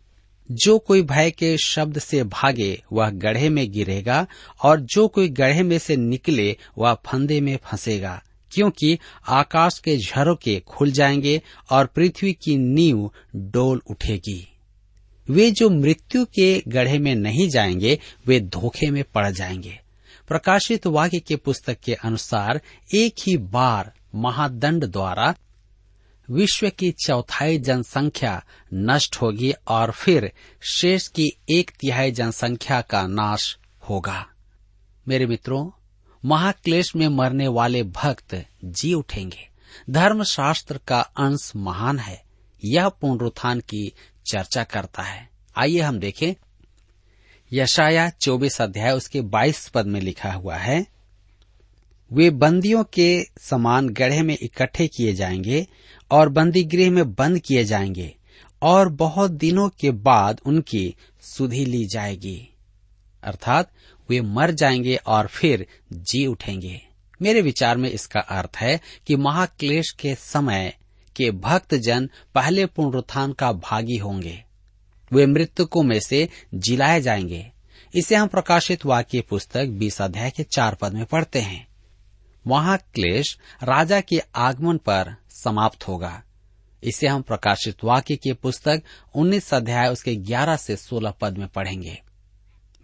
जो 0.50 0.78
कोई 0.78 1.02
भय 1.02 1.30
के 1.30 1.56
शब्द 1.58 1.98
से 1.98 2.22
भागे, 2.24 2.82
वह 2.92 3.10
गढ़े 3.10 3.48
में 3.48 3.72
गिरेगा, 3.72 4.26
और 4.62 4.80
जो 4.80 5.08
कोई 5.08 5.28
गढ़े 5.28 5.62
में 5.62 5.78
से 5.78 5.96
निकले, 5.96 6.56
वह 6.78 6.94
फंदे 7.06 7.40
में 7.40 7.56
फंसेगा। 7.64 8.22
क्योंकि 8.52 8.98
आकाश 9.28 9.78
के 9.78 9.96
झरोके 9.96 10.60
खुल 10.60 10.90
जाएँगे 10.90 11.42
और 11.70 11.86
पृथ्वी 11.86 12.32
की 12.32 12.56
नींव 12.56 13.10
डोल 13.36 13.82
उठेगी। 13.90 14.48
वे 15.30 15.50
जो 15.50 15.70
मृत्यु 15.70 16.24
के 16.24 16.62
गढ़े 16.68 16.98
में 16.98 17.14
नहीं 17.14 17.48
जाएँगे, 17.48 17.98
वे 18.26 18.40
धोखे 18.40 18.90
में 18.90 19.04
पड़ 19.04 19.30
जाएँगे। 19.30 19.80
प्रकाशित 20.28 20.86
वाक्य 20.86 21.20
के 21.20 21.36
पुस्तक 21.36 21.80
के 21.80 21.94
अनुसार 21.94 22.60
एक 22.94 23.14
ही 23.26 23.36
बार 23.36 23.92
महादंड 24.14 24.84
द्वारा 24.84 25.34
विश्व 26.30 26.70
की 26.70 26.92
चौथाई 26.92 27.58
जनसंख्या 27.58 28.44
नष्ट 28.74 29.16
होगी 29.16 29.52
और 29.68 29.90
फिर 29.90 30.32
शेष 30.72 31.08
की 31.08 31.30
एक 31.50 31.70
तिहाई 31.80 32.10
जनसंख्या 32.10 32.80
का 32.80 33.06
नाश 33.06 33.58
होगा। 33.88 34.26
मेरे 35.08 35.26
मित्रों 35.26 35.70
महाक्लेश 36.24 36.96
में 36.96 37.08
मरने 37.08 37.48
वाले 37.48 37.82
भक्त 37.82 38.44
जी 38.64 38.94
उठेंगे। 38.94 39.48
धर्मशास्त्र 39.90 40.80
का 40.88 41.00
अंश 41.00 41.52
महान 41.56 41.98
है। 41.98 42.22
यह 42.64 42.88
पुनरुत्थान 42.88 43.60
की 43.60 43.92
चर्चा 44.30 44.64
करता 44.64 45.02
है। 45.02 45.30
आइए 45.56 45.80
हम 45.80 45.98
देखें। 45.98 46.34
यशाया 47.52 48.10
चौबीस 48.10 48.62
अध्याय 48.62 48.92
उसके 48.92 49.20
बाईस 49.20 49.68
पद 49.68 49.86
में 49.86 50.00
लिखा 50.00 50.32
हुआ 50.32 50.56
है, 50.56 50.86
वे 52.12 52.30
बंदियों 52.30 52.84
के 52.84 53.24
समान 53.40 53.88
गढ़े 53.88 54.22
में 54.22 54.38
इकट्ठे 54.42 54.88
किए 54.88 55.12
जाएँगे 55.12 55.66
और 56.10 56.28
बंदी 56.28 56.64
गृह 56.64 56.90
में 56.90 57.14
बंद 57.14 57.38
किए 57.38 57.64
जाएँगे 57.64 58.14
और 58.62 58.88
बहुत 58.88 59.30
दिनों 59.30 59.68
के 59.68 59.90
बाद 59.90 60.40
उनकी 60.46 60.94
सुधि 61.20 61.64
ली 61.64 61.86
जाएगी। 61.86 62.48
अर्थात 63.22 63.70
वे 64.12 64.20
मर 64.20 64.50
जाएँगे 64.50 64.96
और 64.96 65.26
फिर 65.26 65.66
जी 65.92 66.26
उठेंगे। 66.26 66.80
मेरे 67.22 67.42
विचार 67.42 67.76
में 67.76 67.90
इसका 67.90 68.20
अर्थ 68.20 68.56
है 68.56 68.80
कि 69.06 69.16
महाक्लेश 69.16 69.90
के 69.90 70.14
समय 70.14 70.76
के 71.16 71.30
भक्त 71.30 71.74
जन 71.74 72.10
पहले 72.34 72.66
पुनरुत्थान 72.66 73.32
का 73.32 73.52
भागी 73.52 73.96
होंगे। 73.96 74.44
वे 75.12 75.26
मृतकों 75.26 75.82
में 75.82 76.00
से 76.00 76.28
जिलाए 76.54 77.00
जाएँगे। 77.00 77.52
इसे 77.94 78.14
हम 78.14 78.28
प्रकाशित 78.28 78.86
वाक्य 78.86 79.20
पुस्तक 79.20 79.66
बीस 79.66 80.02
अध्याय 80.02 80.30
के 80.30 80.42
चार 80.42 80.74
पद 80.74 80.92
में 80.92 81.04
पढ़ते 81.04 81.40
हैं। 81.40 81.68
वहाँ 82.46 82.78
क्लेश 82.78 83.38
राजा 83.62 84.00
के 84.00 84.22
आगमन 84.34 84.76
पर 84.76 85.16
समाप्त 85.30 85.88
होगा। 85.88 86.22
इसे 86.82 87.06
हम 87.06 87.22
प्रकाशित 87.22 87.76
वाक्य 87.84 88.16
की 88.16 88.32
पुस्तक 88.32 88.82
19 89.14 89.54
अध्याय 89.54 89.88
उसके 89.88 90.16
11 90.16 90.56
से 90.56 90.76
16 90.76 91.10
पद 91.10 91.38
में 91.38 91.48
पढ़ेंगे। 91.48 92.02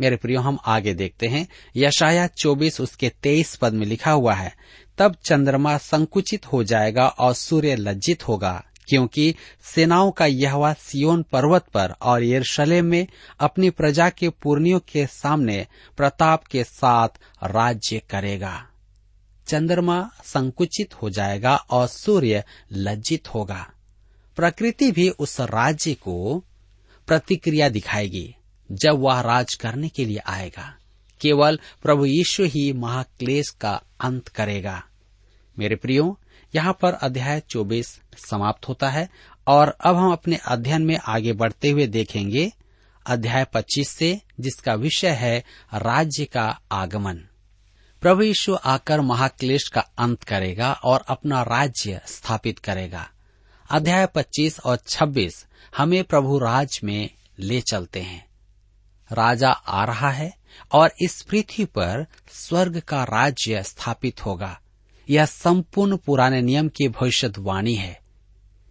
मेरे 0.00 0.16
प्रियो, 0.16 0.40
हम 0.40 0.58
आगे 0.66 0.94
देखते 0.94 1.26
हैं। 1.26 1.48
यशाया 1.76 2.26
24 2.26 2.80
उसके 2.80 3.08
23 3.08 3.56
पद 3.56 3.72
में 3.72 3.86
लिखा 3.86 4.10
हुआ 4.10 4.34
है, 4.34 4.54
तब 4.98 5.16
चंद्रमा 5.24 5.78
संकुचित 5.78 6.46
हो 6.46 6.64
जाएगा 6.64 7.08
और 7.08 7.34
सूर्य 7.34 7.76
लज्जित 7.76 8.28
होगा, 8.28 8.64
क्योंकि 8.88 9.34
सेनाओं 9.62 10.10
का 10.10 10.26
यहवा 10.26 10.72
सियोन 10.72 11.22
पर्वत 11.22 11.64
पर 11.74 11.90
और 11.90 12.24
यरूशलेम 12.24 12.84
में 12.84 13.06
अपनी 13.40 13.70
प्रजा 13.70 14.10
के 14.10 14.28
पूर्णियों 14.28 14.80
के 14.88 15.06
सामने 15.06 15.66
प्रताप 15.96 16.44
के 16.44 16.64
साथ 16.64 17.08
राज्य 17.44 18.02
करेगा। 18.10 18.64
चंद्रमा 19.46 20.10
संकुचित 20.24 20.94
हो 20.94 21.10
जाएगा 21.10 21.56
और 21.56 21.86
सूर्य 21.86 22.44
लज्जित 22.72 23.34
होगा। 23.34 23.66
प्रकृति 24.36 24.92
भी 24.92 25.08
उस 25.08 25.40
राज्य 25.40 25.94
को 25.94 26.44
प्रतिक्रिया 27.06 27.68
दिखाएगी। 27.68 28.34
जब 28.72 28.92
वह 28.92 29.20
राज 29.20 29.54
करने 29.54 29.88
के 29.88 30.04
लिए 30.04 30.18
आएगा, 30.18 30.76
केवल 31.20 31.60
प्रभु 31.82 32.06
यीशु 32.06 32.44
ही 32.44 32.72
महाक्लेश 32.72 33.48
का 33.50 33.82
अंत 34.00 34.28
करेगा। 34.28 34.82
मेरे 35.58 35.76
प्रियो, 35.76 36.20
यहाँ 36.54 36.78
पर 36.82 36.92
अध्याय 36.92 37.40
24 37.40 38.00
समाप्त 38.16 38.68
होता 38.68 38.88
है, 38.88 39.08
और 39.46 39.68
अब 39.80 39.96
हम 39.96 40.12
अपने 40.12 40.38
अध्ययन 40.46 40.82
में 40.82 40.98
आगे 41.06 41.32
बढ़ते 41.32 41.70
हुए 41.70 41.86
देखेंगे 41.86 42.52
अध्याय 43.06 43.44
25 43.44 43.88
से, 43.88 44.20
जिसका 44.40 44.74
विषय 44.74 45.08
है 45.08 45.44
राज्य 45.74 46.24
का 46.24 46.60
आगमन। 46.72 47.16
प्रभु 48.00 48.22
यीशु 48.22 48.54
आकर 48.54 49.00
महाक्लेश 49.00 49.68
का 49.68 49.80
अंत 49.80 50.22
करेगा 50.22 50.72
और 50.72 51.04
अपना 51.08 51.42
राज्य 51.42 52.00
स्थापित 52.06 52.58
करेगा। 52.58 53.10
अध्याय 53.70 54.06
25 54.06 54.60
और 54.60 54.76
26 54.76 55.46
हमें 55.76 56.04
प्रभु 56.04 56.38
राज 56.38 56.80
में 56.84 57.10
ले 57.38 57.60
चलते 57.60 58.00
हैं। 58.00 58.27
राजा 59.12 59.50
आ 59.50 59.84
रहा 59.84 60.10
है 60.10 60.34
और 60.72 60.92
इस 61.00 61.22
पृथ्वी 61.22 61.64
पर 61.64 62.06
स्वर्ग 62.32 62.80
का 62.80 63.04
राज्य 63.04 63.62
स्थापित 63.62 64.26
होगा। 64.26 64.60
यह 65.10 65.24
संपूर्ण 65.24 65.96
पुराने 65.96 66.42
नियम 66.42 66.68
की 66.68 66.88
भविष्यवाणी 66.88 67.74
है। 67.74 68.00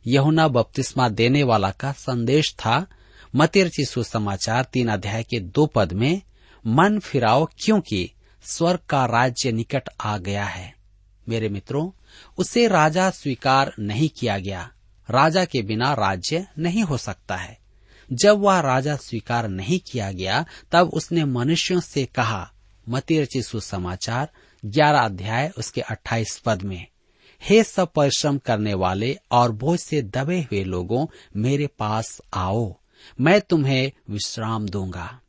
यहुना 0.08 0.48
बपतिस्मा 0.48 1.10
देने 1.10 1.44
वाला 1.44 1.72
का 1.72 1.92
संदेश 1.92 2.56
था 2.60 2.88
मतिरची 3.36 3.86
सुसमाचार 3.86 4.64
तीन 4.64 4.88
अध्याय 4.88 5.24
के 5.24 5.40
दो 5.40 5.66
पद 5.66 5.94
में, 5.94 6.22
मन 6.68 7.00
फिराओ 7.00 7.48
क्योंकि 7.60 8.12
स्वर्ग 8.44 8.80
का 8.90 9.06
राज्य 9.06 9.52
निकट 9.52 9.90
आ 10.02 10.18
गया 10.18 10.46
है? 10.46 10.76
मेरे 11.30 11.50
मित्रों, 11.50 11.92
उसे 12.38 12.68
राजा 12.68 13.10
स्वीकार 13.10 13.74
नहीं 13.80 14.10
किया 14.10 14.38
गया। 14.40 14.72
राजा 15.10 15.46
के 15.46 15.62
बिना 15.62 15.94
राज्य 15.94 16.48
नहीं 16.60 16.84
हो 16.84 16.98
सकता 16.98 17.36
है। 17.36 17.60
जब 18.12 18.40
वह 18.40 18.60
राजा 18.60 18.96
स्वीकार 18.96 19.48
नहीं 19.48 19.80
किया 19.80 20.12
गया, 20.12 20.46
तब 20.72 20.88
उसने 20.88 21.26
मनुष्यों 21.26 21.80
से 21.80 22.06
कहा 22.06 22.52
मती 22.90 23.20
रची 23.20 23.42
सुसमाचार, 23.42 24.30
ग्यारह 24.66 25.00
अध्याय, 25.00 25.52
उसके 25.58 25.82
अट्ठाईस 25.82 26.42
पद 26.46 26.62
में, 26.62 26.88
हे 27.44 27.64
सब 27.64 27.92
परिश्रम 27.94 28.38
करने 28.38 28.74
वाले 28.74 29.18
और 29.32 29.52
बोझ 29.52 29.80
से 29.80 30.02
दबे 30.02 30.40
हुए 30.40 30.64
लोगों, 30.64 31.08
मेरे 31.36 31.68
पास 31.68 32.22
आओ, 32.34 32.80
मैं 33.22 33.42
तुम्हें 33.42 33.92
विश्राम 34.10 34.70
दूँगा। 34.70 35.20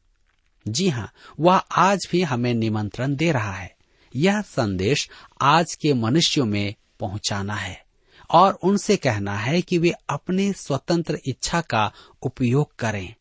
जी 0.68 0.88
हाँ 0.88 1.12
वह 1.40 1.56
आज 1.56 2.08
भी 2.12 2.22
हमें 2.22 2.54
निमंत्रण 2.54 3.16
दे 3.16 3.32
रहा 3.32 3.52
है। 3.52 3.76
यह 4.16 4.40
संदेश 4.40 5.10
आज 5.40 5.74
के 5.74 5.94
मनुष्यों 5.94 6.46
में 6.46 6.74
पहुंचाना 7.00 7.54
है। 7.54 7.87
और 8.30 8.52
उनसे 8.54 8.96
कहना 8.96 9.38
है 9.38 9.62
कि 9.62 9.78
वे 9.78 9.92
अपने 10.10 10.52
स्वतंत्र 10.52 11.18
इच्छा 11.26 11.60
का 11.60 11.92
उपयोग 12.22 12.76
करें। 12.76 13.14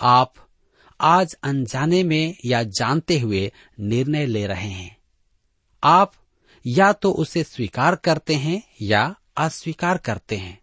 आप 0.00 0.34
आज 1.00 1.34
अनजाने 1.42 2.02
में 2.02 2.36
या 2.44 2.62
जानते 2.62 3.18
हुए 3.18 3.52
निर्णय 3.80 4.26
ले 4.26 4.46
रहे 4.46 4.68
हैं। 4.68 4.96
आप 5.84 6.12
या 6.66 6.92
तो 6.92 7.12
उसे 7.12 7.44
स्वीकार 7.44 7.96
करते 7.96 8.34
हैं 8.34 8.62
या 8.82 9.14
अस्वीकार 9.36 9.98
करते 9.98 10.36
हैं। 10.36 10.60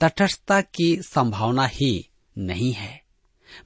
तटस्थता 0.00 0.60
की 0.60 1.02
संभावना 1.02 1.66
ही 1.66 2.08
नहीं 2.38 2.72
है। 2.72 3.02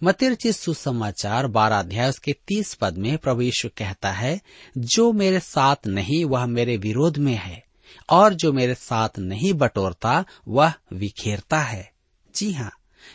मतिरचित 0.03 0.57
सुसमाचार 0.57 1.47
बारह 1.47 1.79
अध्याय 1.79 2.33
तीस 2.33 2.75
पद 2.75 2.99
में 2.99 3.19
प्रभु 3.19 3.43
यीशु 3.43 3.69
कहता 3.69 4.13
है, 4.13 4.41
जो 4.79 5.13
मेरे 5.13 5.41
साथ 5.41 5.77
नहीं, 5.87 6.25
वह 6.25 6.47
मेरे 6.47 6.77
विरोध 6.77 7.19
में 7.19 7.35
है। 7.35 7.72
और 8.11 8.35
जो 8.35 8.53
मेरे 8.53 8.75
साथ 8.75 9.09
नहीं 9.19 9.53
बटोरता, 9.55 10.25
वह 10.49 10.75
विखेरता 10.93 11.61
है। 11.61 11.93
जी 12.35 12.53
हाँ 12.53 12.73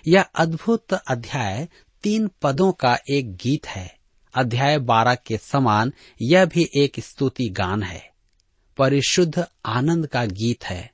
यह 0.08 0.22
अद्भुत 0.22 0.94
अध्याय 0.94 1.68
तीन 2.04 2.30
पदों 2.42 2.72
का 2.72 2.98
एक 3.10 3.36
गीत 3.36 3.68
है। 3.68 3.98
अध्याय 4.34 4.80
बारह 4.80 5.16
के 5.16 5.38
समान 5.38 5.94
यह 6.22 6.46
भी 6.46 6.70
एक 6.78 7.00
स्तुति 7.00 7.50
गान 7.50 7.84
है। 7.84 8.12
परिशुद्ध 8.78 9.46
आनंद 9.66 10.08
का 10.08 10.26
गीत 10.26 10.63
है। 10.63 10.92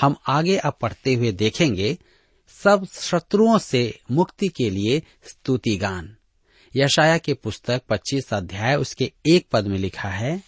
हम 0.00 0.16
आगे 0.26 0.56
अब 0.56 0.76
पढ़ते 0.80 1.14
हुए 1.14 1.32
देखेंगे, 1.32 1.98
सब 2.48 2.86
शत्रुओं 2.92 3.58
से 3.58 4.00
मुक्ति 4.10 4.48
के 4.48 4.70
लिए 4.70 5.02
स्तुति 5.28 5.76
गान। 5.76 6.16
यशाया 6.76 7.18
के 7.18 7.34
पुस्तक 7.34 7.82
25 7.88 8.34
अध्याय 8.34 8.76
उसके 8.76 9.12
एक 9.26 9.46
पद 9.52 9.66
में 9.66 9.78
लिखा 9.78 10.08
है, 10.08 10.42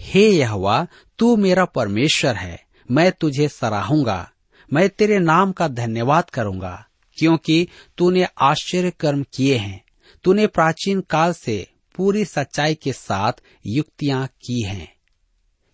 हे 0.00 0.28
यहवा 0.28 0.86
तू 1.22 1.36
मेरा 1.36 1.64
परमेश्वर 1.64 2.34
है, 2.34 2.64
मैं 2.90 3.12
तुझे 3.12 3.48
सराहूँगा, 3.48 4.30
मैं 4.72 4.88
तेरे 4.88 5.18
नाम 5.18 5.52
का 5.52 5.68
धन्यवाद 5.68 6.30
करूँगा, 6.30 6.86
क्योंकि 7.16 7.68
तूने 7.98 8.26
आश्चर्य 8.40 8.90
कर्म 8.90 9.24
किए 9.34 9.56
हैं, 9.56 9.84
तूने 10.24 10.46
प्राचीन 10.46 11.00
काल 11.00 11.32
से 11.32 11.66
पूरी 11.94 12.24
सच्चाई 12.24 12.74
के 12.74 12.92
साथ 12.92 13.32
युक्तियाँ 13.66 14.26
की 14.26 14.62
हैं। 14.62 14.92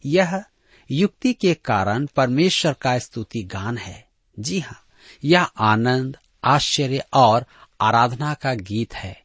यह 0.07 0.45
युक्ति 0.91 1.33
के 1.33 1.55
कारण 1.55 2.07
परमेश्वर 2.07 2.73
का 2.73 2.99
स्तुति 2.99 3.43
गान 3.43 3.79
है। 3.79 4.09
जी 4.39 4.59
हाँ 4.61 4.81
यह 5.25 5.43
आनंद, 5.43 6.17
आश्चर्य 6.45 7.05
और 7.13 7.47
आराधना 7.81 8.35
का 8.35 8.55
गीत 8.55 8.95
है। 8.95 9.23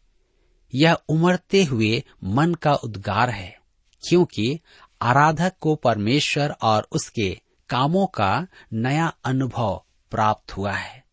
यह 0.75 0.97
उमड़ते 1.09 1.63
हुए 1.63 2.03
मन 2.23 2.53
का 2.53 2.73
उद्गार 2.73 3.29
है, 3.29 3.63
क्योंकि 4.03 4.59
आराधक 5.03 5.53
को 5.61 5.75
परमेश्वर 5.75 6.55
और 6.61 6.87
उसके 6.91 7.41
कामों 7.69 8.07
का 8.07 8.47
नया 8.73 9.13
अनुभव 9.25 9.83
प्राप्त 10.11 10.57
हुआ 10.57 10.73
है। 10.73 11.03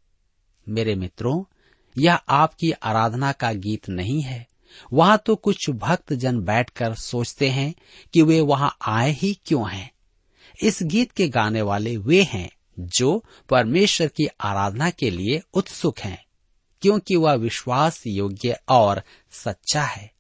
मेरे 0.69 0.95
मित्रों, 0.95 1.45
यह 1.99 2.15
आपकी 2.15 2.71
आराधना 2.71 3.33
का 3.33 3.53
गीत 3.53 3.89
नहीं 3.89 4.23
है। 4.23 4.47
वहाँ 4.93 5.23
तो 5.27 5.37
कुछ 5.37 5.71
भक्त 5.71 6.13
जन 6.13 6.41
बैठकर 6.41 6.95
सोचते 6.95 7.49
हैं 7.51 7.75
कि 8.13 8.23
वे 8.23 8.41
वहाँ 8.41 8.77
आए 8.87 9.11
ही 9.11 9.35
क्यों 9.45 9.71
हैं। 9.71 9.91
इस 10.63 10.79
गीत 10.83 11.13
के 11.13 11.29
गाने 11.29 11.63
वाले 11.63 11.97
वे 11.97 12.23
हैं 12.23 12.51
जो 12.79 13.25
परमेश्वर 13.49 14.07
की 14.07 14.27
आराधना 14.27 14.91
के 14.91 15.11
लिए 15.11 15.43
उत्सुक 15.55 15.99
हैं, 15.99 16.25
क्योंकि 16.83 17.17
वह 17.17 17.35
विश्वास 17.35 18.03
योग्य 18.07 18.61
और 18.69 19.03
सच्चा 19.31 19.83
है। 19.83 20.11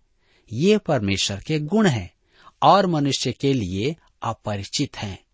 ये 0.53 0.79
परमेश्वर 0.79 1.41
के 1.47 1.59
गुण 1.59 1.87
हैं। 1.87 2.13
और 2.62 2.87
मनुष्य 2.87 3.33
के 3.33 3.53
लिए 3.53 3.96
अपरिचित 4.23 4.96
हैं। 4.96 5.25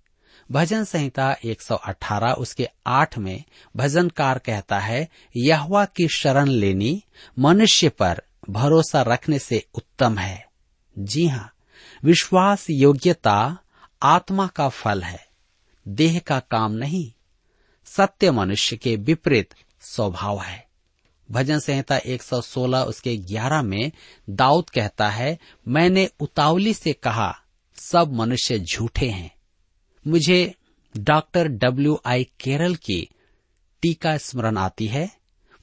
भजन 0.53 0.85
संहिता 0.85 1.37
118 1.45 2.33
उसके 2.33 2.69
आठ 2.87 3.19
में 3.19 3.45
भजनकार 3.77 4.39
कहता 4.39 4.79
है, 4.79 5.09
यहवा 5.37 5.85
की 5.85 6.09
शरण 6.09 6.49
लेनी 6.49 7.05
मनुष्य 7.39 7.89
पर 7.89 8.23
भरोसा 8.51 9.03
रखने 9.03 9.39
से 9.39 9.67
उत्तम 9.75 10.19
है। 10.19 10.47
जी 10.99 11.27
हाँ 11.27 11.53
विश्वास 12.05 12.67
योग्यता 12.71 13.59
आत्मा 14.03 14.47
का 14.47 14.69
फल 14.69 15.03
है। 15.03 15.27
देह 15.89 16.19
का 16.19 16.41
काम 16.41 16.73
नहीं, 16.73 17.13
सत्य 17.85 18.31
मनुष्य 18.31 18.77
के 18.77 18.97
विपरीत 18.97 19.55
स्वभाव 19.81 20.41
है। 20.41 20.66
भजन 21.31 21.59
संहिता 21.59 22.01
116 22.07 22.85
उसके 22.85 23.17
11 23.17 23.63
में 23.63 23.93
दाऊद 24.31 24.71
कहता 24.71 25.09
है, 25.09 25.39
मैंने 25.69 26.11
उतावली 26.21 26.75
से 26.75 26.93
कहा, 26.93 27.39
सब 27.75 28.13
मनुष्य 28.13 28.59
झूठे 28.59 29.11
हैं। 29.11 29.35
मुझे 30.07 30.55
डॉक्टर 30.97 31.49
डब्ल्यू 31.49 32.01
आई 32.07 32.25
केरल 32.25 32.75
की 32.75 33.09
टीका 33.83 34.17
स्मरण 34.17 34.57
आती 34.57 34.87
है। 34.87 35.11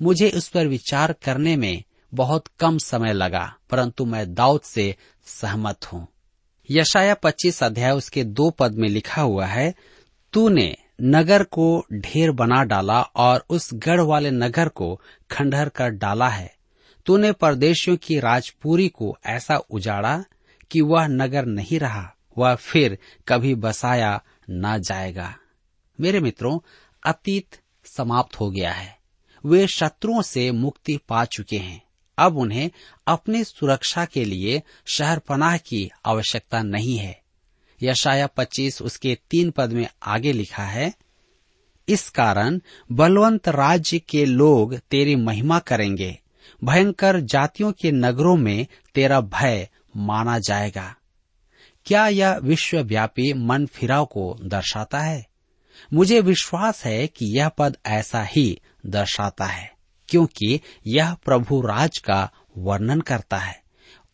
मुझे 0.02 0.30
उस 0.30 0.48
पर 0.48 0.68
विचार 0.68 1.14
करने 1.14 1.56
में 1.56 1.84
बहुत 2.14 2.48
कम 2.60 2.78
समय 2.78 3.14
लगा, 3.14 3.56
परंतु 3.70 4.06
मैं 4.06 4.34
दाऊद 4.34 4.62
से 4.62 4.96
सहमत 5.26 5.94
हूँ। 5.94 6.08
यशाया 6.72 7.14
25 7.14 7.64
अध्याय 7.64 7.92
उसके 7.92 8.24
दो 8.24 8.50
पद 8.50 8.74
में 8.74 8.90
लिखा 8.90 9.22
हुआ 9.22 9.46
है, 9.46 9.74
तूने 10.34 10.76
नगर 11.02 11.44
को 11.44 11.86
ढेर 11.94 12.32
बना 12.32 12.64
डाला 12.64 13.02
और 13.02 13.46
उस 13.50 13.70
गढ़ 13.74 14.02
वाले 14.02 14.32
नगर 14.32 14.70
को 14.70 15.02
खंडहर 15.32 15.70
कर 15.70 15.90
डाला 15.90 16.30
है। 16.30 16.56
तूने 17.06 17.32
परदेशियों 17.32 17.98
की 17.98 18.20
राजपुरी 18.20 18.88
को 18.88 19.18
ऐसा 19.26 19.58
उजाड़ा 19.58 20.24
कि 20.72 20.82
वह 20.82 21.08
नगर 21.08 21.46
नहीं 21.46 21.80
रहा, 21.80 22.16
वह 22.38 22.56
फिर 22.56 22.98
कभी 23.28 23.56
बसाया 23.56 24.24
न 24.50 24.82
जाएगा। 24.82 25.36
मेरे 26.02 26.20
मित्रों, 26.20 26.60
अतीत 27.06 27.58
समाप्त 27.86 28.40
हो 28.40 28.52
गया 28.52 28.72
है। 28.72 28.98
वे 29.46 29.68
शत्रुओं 29.68 30.22
से 30.22 30.52
मुक्ति 30.52 31.00
पा 31.10 31.26
चुके 31.26 31.58
हैं। 31.58 31.84
अब 32.18 32.38
उन्हें 32.38 32.72
अपनी 33.08 33.44
सुरक्षा 33.44 34.06
के 34.06 34.26
लिए 34.26 34.64
शहर 34.86 35.20
पनाह 35.20 35.58
की 35.58 35.92
आवश्यकता 36.06 36.64
नहीं 36.64 36.98
है। 36.98 37.23
यशाया 37.84 38.28
पच्चीस 38.28 38.82
उसके 38.82 39.18
तीन 39.32 39.52
पद 39.52 39.72
में 39.72 39.88
आगे 40.04 40.32
लिखा 40.32 40.64
है, 40.64 40.94
इस 41.90 42.10
कारण 42.10 42.60
बलवंत 42.92 43.48
राज्य 43.48 44.00
के 44.00 44.26
लोग 44.26 44.78
तेरी 44.78 45.16
महिमा 45.16 45.60
करेंगे, 45.60 46.20
भयंकर 46.64 47.20
जातियों 47.20 47.72
के 47.72 47.92
नगरों 47.92 48.36
में 48.36 48.68
तेरा 48.96 49.22
भय 49.22 49.70
माना 49.98 50.40
जाएगा। 50.40 50.96
क्या 51.86 52.08
यह 52.08 52.38
विश्वव्यापी 52.38 53.34
मन 53.34 53.66
फिराव 53.66 54.06
को 54.06 54.38
दर्शाता 54.44 55.00
है? 55.00 55.28
मुझे 55.94 56.22
विश्वास 56.22 56.86
है 56.86 57.08
कि 57.08 57.40
यह 57.40 57.50
पद 57.50 57.78
ऐसा 57.86 58.24
ही 58.24 58.62
दर्शाता 58.86 59.46
है, 59.46 59.72
क्योंकि 60.10 60.62
यह 60.88 61.14
प्रभु 61.14 61.62
राज 61.62 61.98
का 61.98 62.32
वर्णन 62.58 63.02
करता 63.02 63.38
है। 63.38 63.64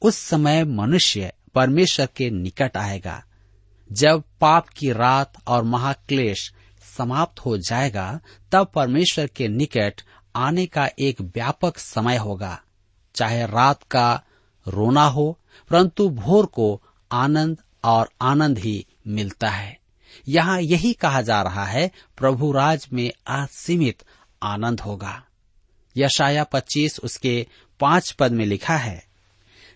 उस 0.01 0.15
समय 0.15 0.63
मनुष्य 0.63 1.34
परमेश्वर 1.55 2.08
के 2.15 2.29
निकट 2.29 2.77
आएगा। 2.77 3.23
जब 3.91 4.23
पाप 4.41 4.69
की 4.69 4.91
रात 4.91 5.34
और 5.47 5.63
महाक्लेश 5.63 6.54
समाप्त 6.97 7.39
हो 7.39 7.58
जाएगा, 7.58 8.19
तब 8.52 8.71
परमेश्वर 8.75 9.28
के 9.28 9.47
निकट 9.47 10.02
आने 10.36 10.65
का 10.65 10.89
एक 10.99 11.21
व्यापक 11.21 11.78
समय 11.78 12.17
होगा। 12.17 12.62
चाहे 13.15 13.45
रात 13.45 13.84
का 13.84 14.23
रोना 14.67 15.06
हो, 15.06 15.39
परंतु 15.69 16.10
भोर 16.10 16.45
को 16.45 16.82
आनंद 17.12 17.58
और 17.84 18.10
आनंद 18.21 18.60
ही 18.60 18.86
मिलता 19.08 19.49
है। 19.49 19.80
यहाँ 20.28 20.62
यही 20.62 20.93
कहा 20.93 21.21
जा 21.21 21.41
रहा 21.41 21.65
है, 21.65 21.91
प्रभु 22.17 22.52
राज 22.52 22.88
में 22.93 23.12
असीमित 23.28 24.04
आनंद 24.43 24.80
होगा। 24.80 25.23
यशाया 25.97 26.43
पच्चीस, 26.43 26.99
उसके 26.99 27.47
पाँच 27.80 28.12
पद 28.12 28.32
में 28.32 28.45
लिखा 28.45 28.78
है 28.78 29.09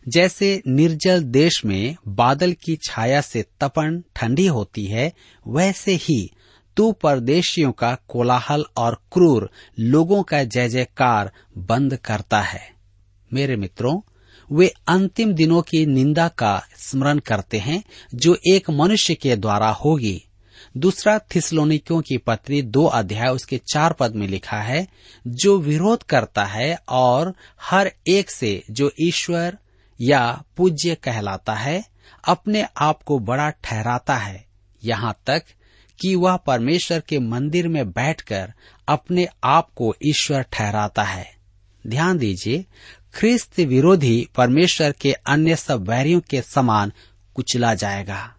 जैसे 0.07 0.61
निर्जल 0.67 1.23
देश 1.23 1.65
में 1.65 1.95
बादल 2.07 2.53
की 2.53 2.75
छाया 2.75 3.21
से 3.21 3.45
तपन 3.59 4.03
ठंडी 4.15 4.47
होती 4.47 4.85
है, 4.85 5.13
वैसे 5.47 5.93
ही 5.95 6.31
तू 6.77 6.91
परदेशियों 6.91 7.71
का 7.71 7.97
कोलाहल 8.07 8.65
और 8.77 9.01
क्रूर 9.11 9.51
लोगों 9.79 10.23
का 10.23 10.43
जय 10.43 10.69
जयकार 10.69 11.31
बंद 11.57 11.95
करता 11.95 12.41
है। 12.41 12.71
मेरे 13.33 13.55
मित्रों, 13.55 14.01
वे 14.51 14.73
अंतिम 14.87 15.33
दिनों 15.33 15.61
की 15.61 15.85
निंदा 15.85 16.27
का 16.27 16.67
स्मरण 16.77 17.19
करते 17.19 17.57
हैं, 17.57 17.83
जो 18.15 18.37
एक 18.47 18.69
मनुष्य 18.69 19.15
के 19.15 19.35
द्वारा 19.35 19.69
होगी। 19.69 20.23
दूसरा 20.77 21.19
थिसलोनिकियों 21.19 22.01
की 22.01 22.17
पत्री 22.17 22.61
दो 22.61 22.85
अध्याय 22.85 23.29
उसके 23.29 23.57
चार 23.57 23.93
पद 23.93 24.15
में 24.15 24.27
लिखा 24.27 24.57
है, 24.57 24.87
जो 25.27 25.59
विरोध 25.59 26.03
करता 26.03 26.45
है 26.45 26.79
और 26.89 27.33
हर 27.61 27.91
एक 28.07 28.29
से 28.31 28.63
जो 28.71 28.91
ईश्वर 28.99 29.57
या 30.03 30.43
पूज्य 30.57 30.95
कहलाता 30.95 31.53
है, 31.53 31.85
अपने 32.27 32.65
आप 32.77 33.03
को 33.03 33.19
बड़ा 33.19 33.49
ठहराता 33.49 34.15
है। 34.15 34.45
यहाँ 34.83 35.19
तक 35.27 35.43
कि 35.99 36.15
वह 36.15 36.37
परमेश्वर 36.37 36.99
के 36.99 37.19
मंदिर 37.19 37.67
में 37.67 37.91
बैठकर 37.91 38.53
अपने 38.87 39.27
आप 39.43 39.69
को 39.75 39.95
ईश्वर 40.05 40.41
ठहराता 40.41 41.03
है। 41.03 41.35
ध्यान 41.87 42.17
दीजिए, 42.17 42.65
ख्रिस्त 43.13 43.59
विरोधी 43.59 44.29
परमेश्वर 44.35 44.91
के 44.91 45.13
अन्य 45.13 45.55
सब 45.55 45.89
वैरियों 45.89 46.21
के 46.21 46.41
समान 46.41 46.91
कुचला 47.35 47.73
जाएगा। 47.73 48.35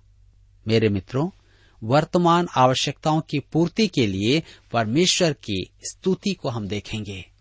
मेरे 0.69 0.89
मित्रों, 0.89 1.31
वर्तमान 1.83 2.49
आवश्यकताओं 2.57 3.21
की 3.21 3.39
पूर्ति 3.39 3.89
के 3.89 4.07
लिए 4.07 4.43
परमेश्वर 4.73 5.33
की 5.33 5.71
स्तुति 5.85 6.35
को 6.35 6.49
हम 6.49 6.69
देखेंगे। 6.69 7.34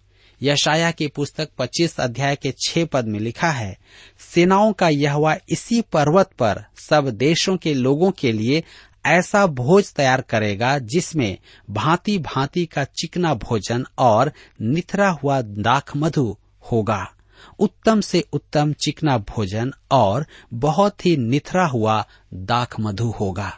यशाया 0.43 0.91
की 0.91 1.07
पुस्तक 1.07 1.49
25 1.57 1.99
अध्याय 1.99 2.35
के 2.35 2.51
छह 2.51 2.85
पद 2.85 3.05
में 3.05 3.19
लिखा 3.19 3.49
है, 3.49 3.77
सेनाओं 4.19 4.73
का 4.73 4.89
यहवा 4.89 5.35
इसी 5.49 5.81
पर्वत 5.81 6.29
पर 6.39 6.63
सब 6.75 7.09
देशों 7.09 7.57
के 7.57 7.73
लोगों 7.73 8.11
के 8.11 8.31
लिए 8.31 8.63
ऐसा 9.05 9.47
भोज 9.47 9.93
तैयार 9.93 10.21
करेगा 10.21 10.79
जिसमें 10.79 11.37
भांति 11.69 12.17
भांति 12.17 12.65
का 12.65 12.83
चिकना 12.83 13.33
भोजन 13.33 13.85
और 13.97 14.31
निथरा 14.61 15.09
हुआ 15.09 15.41
दाख 15.41 15.97
मधु 15.97 16.37
होगा। 16.71 17.11
उत्तम 17.59 18.01
से 18.01 18.23
उत्तम 18.33 18.73
चिकना 18.73 19.17
भोजन 19.17 19.73
और 19.91 20.25
बहुत 20.53 21.05
ही 21.05 21.17
निथरा 21.17 21.65
हुआ 21.65 22.05
दाख 22.33 22.79
मधु 22.79 23.09
होगा। 23.09 23.51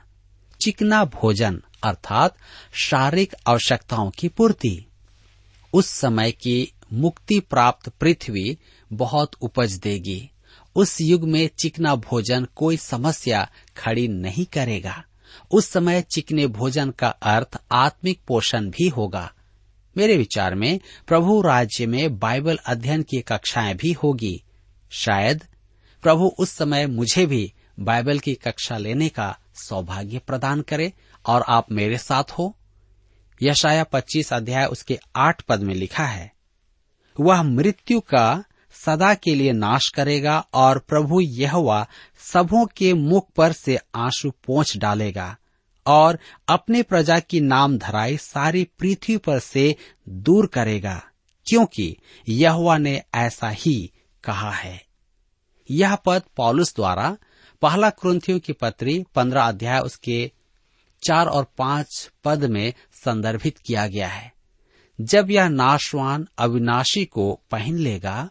चिकना 0.62 1.06
भोजन 1.06 1.62
अर्थात 1.84 2.36
शारीरिक 2.74 3.36
आवश्यकताओं 3.48 4.10
की 4.10 4.28
पूर्ति। 4.28 4.86
उस 5.76 5.88
समय 5.88 6.32
की 6.32 6.74
मुक्ति 6.94 7.40
प्राप्त 7.40 7.90
पृथ्वी 7.90 8.58
बहुत 8.94 9.32
उपज 9.42 9.74
देगी। 9.74 10.32
उस 10.76 11.02
युग 11.02 11.24
में 11.24 11.50
चिकना 11.60 11.96
भोजन 11.96 12.48
कोई 12.56 12.78
समस्या 12.78 13.50
खड़ी 13.78 14.08
नहीं 14.08 14.46
करेगा। 14.46 15.04
उस 15.52 15.68
समय 15.68 16.02
चिकने 16.02 16.48
भोजन 16.48 16.90
का 16.90 17.08
अर्थ 17.08 17.58
आत्मिक 17.72 18.20
पोषण 18.28 18.70
भी 18.70 18.88
होगा। 18.88 19.34
मेरे 19.98 20.18
विचार 20.18 20.56
में 20.56 20.80
प्रभु 21.08 21.42
राज्य 21.42 21.86
में 21.86 22.20
बाइबल 22.20 22.60
अध्ययन 22.66 23.04
की 23.04 23.22
कक्षाएँ 23.22 23.74
भी 23.74 23.92
होगी। 23.92 24.44
शायद 24.92 25.44
प्रभु 26.04 26.28
उस 26.40 26.50
समय 26.50 26.88
मुझे 26.88 27.26
भी 27.26 27.54
बाइबल 27.80 28.20
की 28.20 28.34
कक्षा 28.34 28.78
लेने 28.78 29.10
का 29.10 29.38
सौभाग्य 29.56 30.20
प्रदान 30.20 30.62
करे 30.62 30.94
और 31.26 31.42
आप 31.42 31.72
मेरे 31.72 31.98
साथ 31.98 32.24
हो। 32.24 32.58
यशाया 33.41 33.84
पच्चीस 33.84 34.34
अध्याय 34.34 34.65
उसके 34.65 35.00
आठ 35.15 35.41
पद 35.41 35.62
में 35.62 35.74
लिखा 35.76 36.06
है, 36.06 36.32
वह 37.19 37.41
मृत्यु 37.43 38.00
का 38.00 38.43
सदा 38.86 39.13
के 39.13 39.36
लिए 39.36 39.52
नाश 39.52 39.89
करेगा 39.89 40.39
और 40.54 40.80
प्रभु 40.80 41.19
यहवा 41.21 41.86
सबों 42.24 42.65
के 42.67 42.93
मुख 42.93 43.30
पर 43.32 43.52
से 43.52 43.78
आँसू 43.95 44.32
पोंछ 44.45 44.78
डालेगा 44.78 45.36
और 45.86 46.17
अपने 46.48 46.82
प्रजा 46.84 47.19
की 47.19 47.39
नाम 47.39 47.78
धराई 47.78 48.17
सारी 48.17 48.63
पृथ्वी 48.80 49.17
पर 49.17 49.39
से 49.39 49.76
दूर 50.10 50.48
करेगा, 50.48 51.02
क्योंकि 51.48 51.95
यहुआ 52.30 52.78
ने 52.78 53.02
ऐसा 53.15 53.50
ही 53.50 53.91
कहा 54.24 54.52
है। 54.52 54.82
यह 55.69 55.95
पद 55.95 56.24
पॉलुस 56.38 56.76
द्वारा 56.76 57.15
पहला 57.62 57.89
क्रंथियों 57.89 58.39
की 58.39 58.54
पत्री 58.54 59.04
पंद्रह 59.15 59.43
अध्याय 59.43 59.80
उसके 59.80 60.32
चार 61.04 61.28
और 61.28 61.45
पाँच 61.58 62.10
पद 62.24 62.43
में 62.43 62.74
संदर्भित 63.06 63.58
किया 63.58 63.88
गया 63.88 64.08
है। 64.08 64.34
जब 65.02 65.32
यह 65.32 65.48
नाशवान 65.48 66.28
अविनाशी 66.38 67.06
को 67.06 67.39
पहन 67.52 67.78
लेगा 67.78 68.30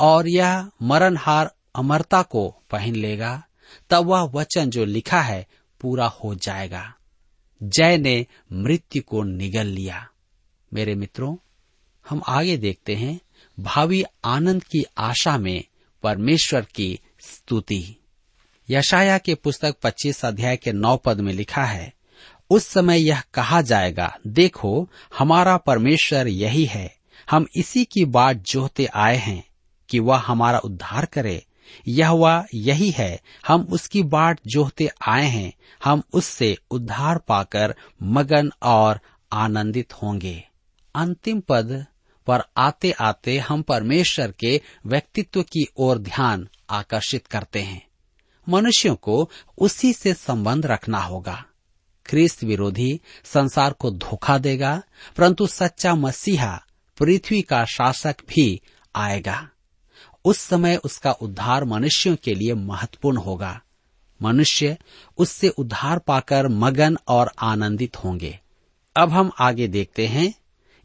और 0.00 0.28
यह 0.28 0.70
मरणहार 0.82 1.54
अमरता 1.74 2.22
को 2.22 2.56
पहन 2.70 2.94
लेगा, 2.94 3.42
तब 3.90 4.06
वह 4.06 4.20
वचन 4.20 4.70
जो 4.70 4.84
लिखा 4.84 5.20
है 5.20 5.46
पूरा 5.80 6.06
हो 6.06 6.34
जाएगा। 6.34 6.94
जय 7.62 7.98
ने 7.98 8.26
मृत्यु 8.52 9.02
को 9.02 9.22
निगल 9.22 9.66
लिया। 9.66 10.08
मेरे 10.74 10.94
मित्रों, 10.94 11.36
हम 12.08 12.22
आगे 12.28 12.56
देखते 12.56 12.94
हैं 12.94 13.20
भावी 13.60 14.04
आनंद 14.24 14.64
की 14.64 14.84
आशा 14.98 15.38
में 15.38 15.64
परमेश्वर 16.02 16.60
की 16.74 17.00
स्तुति। 17.20 17.96
यशाया 18.70 19.18
के 19.18 19.34
पुस्तक 19.34 19.76
25 19.82 20.24
अध्याय 20.24 20.56
के 20.56 20.72
नौ 20.72 20.96
पद 20.96 21.20
में 21.20 21.32
लिखा 21.32 21.64
है 21.64 21.92
उस 22.52 22.66
समय 22.66 23.00
यह 23.00 23.22
कहा 23.34 23.62
जाएगा, 23.62 24.18
देखो, 24.26 24.90
हमारा 25.18 25.56
परमेश्वर 25.56 26.28
यही 26.28 26.64
है, 26.64 26.96
हम 27.30 27.46
इसी 27.56 27.84
की 27.84 28.04
बात 28.04 28.36
जोहते 28.36 28.86
आए 28.86 29.16
हैं 29.16 29.44
कि 29.88 29.98
वह 29.98 30.16
हमारा 30.16 30.58
उद्धार 30.58 31.04
करे। 31.04 31.46
यह 31.88 32.10
वह 32.10 32.46
यही 32.54 32.90
है, 32.90 33.20
हम 33.46 33.60
उसकी 33.62 34.02
बाट 34.02 34.40
जोहते 34.46 34.90
आए 35.08 35.26
हैं, 35.26 35.52
हम 35.84 36.02
उससे 36.12 36.58
उद्धार 36.70 37.18
पाकर 37.18 37.74
मगन 38.02 38.52
और 38.62 39.00
आनंदित 39.32 39.92
होंगे। 39.92 40.48
अंतिम 40.94 41.40
पद 41.40 41.86
पर 42.26 42.42
आते 42.56 42.90
आते 42.90 43.38
हम 43.38 43.62
परमेश्वर 43.62 44.32
के 44.32 44.60
व्यक्तित्व 44.86 45.42
की 45.42 45.66
ओर 45.76 45.98
ध्यान 45.98 46.48
आकर्षित 46.70 47.26
करते 47.26 47.60
हैं। 47.60 47.86
मनुष्यों 48.48 48.94
को 48.94 49.30
उसी 49.58 49.92
से 49.92 50.14
संबंध 50.14 50.66
रखना 50.66 50.98
होगा। 50.98 51.44
ख्रिस्त 52.06 52.44
विरोधी 52.44 53.00
संसार 53.24 53.72
को 53.72 53.90
धोखा 53.90 54.38
देगा, 54.38 54.82
परंतु 55.16 55.46
सच्चा 55.46 55.94
मसीहा 55.94 56.64
पृथ्वी 56.98 57.42
का 57.42 57.64
शासक 57.64 58.16
भी 58.28 58.60
आएगा। 58.96 59.48
उस 60.24 60.38
समय 60.38 60.76
उसका 60.76 61.12
उद्धार 61.12 61.64
मनुष्यों 61.64 62.16
के 62.16 62.34
लिए 62.34 62.54
महत्वपूर्ण 62.54 63.16
होगा। 63.16 63.60
मनुष्य 64.22 64.76
उससे 65.18 65.48
उद्धार 65.48 65.98
पाकर 65.98 66.48
मगन 66.48 66.96
और 67.08 67.32
आनंदित 67.38 67.96
होंगे। 67.96 68.40
अब 68.96 69.10
हम 69.10 69.30
आगे 69.40 69.68
देखते 69.68 70.06
हैं। 70.06 70.34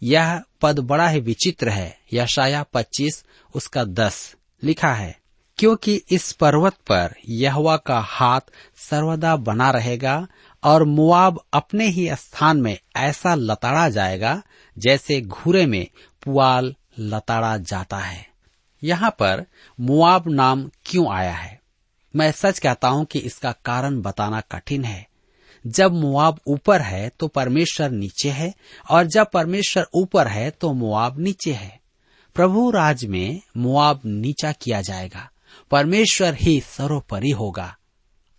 यह 0.04 0.44
पद 0.62 0.80
बड़ा 0.80 1.08
ही 1.08 1.20
विचित्र 1.20 1.70
है। 1.70 2.00
यशाया 2.14 2.64
पच्चीस, 2.64 3.26
उसका 3.56 3.84
दस 3.84 4.36
लिखा 4.64 4.94
है। 4.94 5.20
क्योंकि 5.58 6.02
इस 6.12 6.32
पर्वत 6.32 6.74
पर 6.74 7.16
यहवा 7.30 7.78
का 7.78 8.00
हाथ 8.00 8.42
सर्वदा 8.76 9.36
बना 9.36 9.72
रहेगा 9.72 10.28
और 10.64 10.84
मुआब 10.84 11.40
अपने 11.54 11.88
ही 11.88 12.10
स्थान 12.16 12.62
में 12.62 12.80
ऐसा 12.96 13.36
लताड़ा 13.36 13.90
जाएगा 13.90 14.42
जैसे 14.78 15.22
घूरे 15.22 15.66
में 15.66 15.88
पुआल 16.24 16.76
लताड़ा 17.00 17.58
जाता 17.58 17.98
है। 17.98 18.28
यहाँ 18.84 19.10
पर 19.12 19.46
मुआब 19.80 20.24
नाम 20.28 20.70
क्यों 20.86 21.14
आया 21.14 21.34
है? 21.34 21.62
मैं 22.16 22.32
सच 22.32 22.60
कहता 22.60 22.88
हूँ 22.88 23.06
कि 23.06 23.20
इसका 23.20 23.52
कारण 23.52 24.02
बताना 24.02 24.42
कठिन 24.42 24.86
है। 24.86 25.08
जब 25.68 25.92
मुआब 25.92 26.40
ऊपर 26.48 26.82
है 26.82 27.10
तो 27.10 27.28
परमेश्वर 27.28 27.90
नीचे 27.90 28.30
है, 28.30 28.54
और 28.92 29.06
जब 29.06 29.28
परमेश्वर 29.32 29.88
ऊपर 29.94 30.28
है 30.28 30.50
तो 30.52 30.74
मुआब 30.74 31.20
नीचे 31.20 31.54
है। 31.54 31.80
प्रभु 32.36 32.72
राज 32.72 33.06
में 33.06 33.42
मुआब 33.58 34.02
नीचा 34.06 34.52
किया 34.52 34.82
जाएगा। 34.82 35.30
परमेश्वर 35.72 36.34
ही 36.34 36.60
सर्वोपरि 36.60 37.30
होगा। 37.30 37.76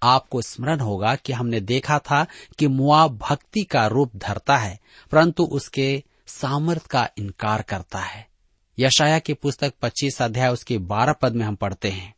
आपको 0.03 0.43
स्मरण 0.43 0.81
होगा 0.81 1.15
कि 1.15 1.33
हमने 1.33 1.61
देखा 1.61 1.99
था 1.99 2.27
कि 2.59 2.67
मुआब 2.67 3.19
भक्ति 3.19 3.65
का 3.65 3.87
रूप 3.87 4.17
धरता 4.17 4.57
है, 4.57 4.81
परंतु 5.13 5.45
उसके 5.45 6.03
सामर्थ 6.27 6.87
का 6.87 7.09
इनकार 7.19 7.63
करता 7.63 7.99
है। 7.99 8.29
यशाया 8.79 9.19
की 9.19 9.35
पुस्तक 9.35 9.75
25 9.83 10.23
अध्याय 10.23 10.49
उसके 10.49 10.79
12 10.79 11.13
पद 11.13 11.35
में 11.35 11.47
हम 11.47 11.55
पढ़ते 11.55 11.91
हैं। 11.91 12.15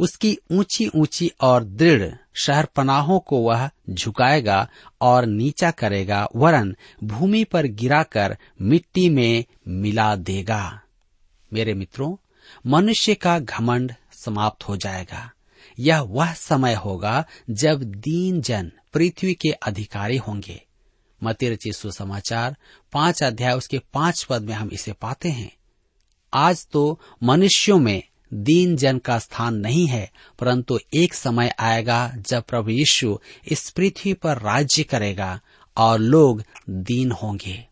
उसकी 0.00 0.38
ऊँची 0.52 0.90
ऊँची 0.96 1.30
और 1.40 1.64
दृढ़ 1.64 2.14
शहर 2.34 2.64
पनाहों 2.64 3.20
को 3.20 3.38
वह 3.38 3.70
झुकाएगा 3.90 4.68
और 5.00 5.26
नीचा 5.26 5.70
करेगा, 5.70 6.28
वरन 6.36 6.76
भूमि 7.04 7.44
पर 7.44 7.66
गिराकर 7.66 8.36
मिट्टी 8.62 9.10
में 9.10 9.44
मिला 9.68 10.16
देगा। 10.16 10.80
मेरे 11.52 11.74
मित्रों, 11.74 12.16
मनुष्य 12.66 13.14
का 13.14 13.38
घमंड 13.38 13.94
समाप्त 14.12 14.68
हो 14.68 14.76
जाएगा। 14.76 15.30
यह 15.78 16.00
वह 16.00 16.32
समय 16.32 16.74
होगा 16.74 17.24
जब 17.50 17.82
दीन 17.82 18.40
जन 18.40 18.72
पृथ्वी 18.92 19.34
के 19.34 19.50
अधिकारी 19.50 20.16
होंगे। 20.16 20.66
मती 21.22 21.72
सुसमाचार, 21.72 22.56
पाँच 22.92 23.22
अध्याय, 23.22 23.52
उसके 23.52 23.78
पाँच 23.78 24.24
पद 24.24 24.42
में 24.42 24.54
हम 24.54 24.70
इसे 24.72 24.92
पाते 24.92 25.28
हैं। 25.28 25.52
आज 26.34 26.66
तो 26.66 27.00
मनुष्यों 27.22 27.78
में 27.78 28.02
दीन 28.34 28.76
जन 28.76 28.98
का 28.98 29.18
स्थान 29.18 29.54
नहीं 29.54 29.86
है, 29.86 30.10
परंतु 30.38 30.78
एक 30.94 31.14
समय 31.14 31.54
आएगा 31.58 32.12
जब 32.16 32.42
प्रभु 32.42 32.70
यीशु 32.70 33.18
इस 33.48 33.70
पृथ्वी 33.70 34.12
पर 34.12 34.38
राज्य 34.38 34.82
करेगा 34.82 35.40
और 35.76 35.98
लोग 35.98 36.44
दीन 36.70 37.10
होंगे। 37.10 37.68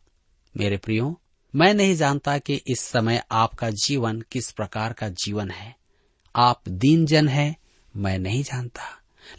मेरे 0.57 0.77
प्रियो, 0.77 1.21
मैं 1.57 1.75
नहीं 1.75 1.95
जानता 1.95 2.39
कि 2.39 2.55
इस 2.55 2.81
समय 2.81 3.23
आपका 3.31 3.71
जीवन 3.71 4.21
किस 4.21 4.51
प्रकार 4.51 4.93
का 4.93 5.09
जीवन 5.09 5.51
है। 5.51 5.77
आप 6.37 6.63
दीन 6.69 7.07
जन 7.07 7.29
है 7.29 7.57
मैं 7.97 8.19
नहीं 8.19 8.43
जानता। 8.43 8.83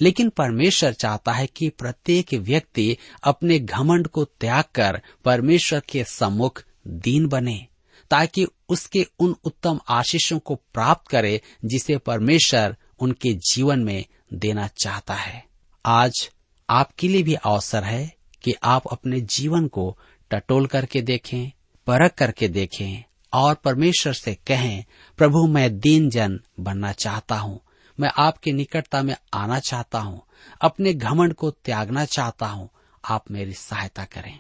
लेकिन 0.01 0.29
परमेश्वर 0.29 0.93
चाहता 0.93 1.31
है 1.31 1.47
कि 1.47 1.69
प्रत्येक 1.69 2.33
व्यक्ति 2.33 2.97
अपने 3.23 3.59
घमंड 3.59 4.07
को 4.07 4.25
त्याग 4.25 4.63
कर 4.75 5.01
परमेश्वर 5.25 5.81
के 5.89 6.03
सम्मुख 6.03 6.63
दीन 6.87 7.27
बने, 7.27 7.67
ताकि 8.11 8.47
उसके 8.69 9.07
उन 9.19 9.35
उत्तम 9.43 9.79
आशीषों 9.89 10.39
को 10.39 10.55
प्राप्त 10.55 11.07
करे 11.07 11.41
जिसे 11.65 11.97
परमेश्वर 11.97 12.77
उनके 12.99 13.33
जीवन 13.33 13.79
में 13.79 14.05
देना 14.33 14.67
चाहता 14.67 15.13
है। 15.13 15.45
आज 15.85 16.29
आपके 16.69 17.07
लिए 17.07 17.23
भी 17.23 17.33
अवसर 17.33 17.83
है 17.83 18.15
कि 18.43 18.53
आप 18.63 18.83
अपने 18.91 19.21
जीवन 19.21 19.67
को 19.67 19.97
टटोल 20.31 20.65
करके 20.65 21.01
देखें, 21.01 21.51
परख 21.87 22.13
करके 22.13 22.47
देखें 22.47 23.03
और 23.33 23.55
परमेश्वर 23.55 24.13
से 24.13 24.37
कहें, 24.47 24.83
प्रभु, 25.17 25.47
मैं 25.47 25.79
दीन 25.79 26.09
जन 26.09 26.39
बनना 26.59 26.91
चाहता 26.91 27.35
हूँ। 27.35 27.59
मैं 28.01 28.11
आपकी 28.17 28.51
निकटता 28.51 29.01
में 29.03 29.15
आना 29.33 29.59
चाहता 29.59 29.99
हूँ, 29.99 30.21
अपने 30.61 30.93
घमंड 30.93 31.33
को 31.33 31.51
त्यागना 31.51 32.05
चाहता 32.05 32.47
हूँ, 32.47 32.69
आप 33.03 33.31
मेरी 33.31 33.53
सहायता 33.53 34.05
करें। 34.05 34.39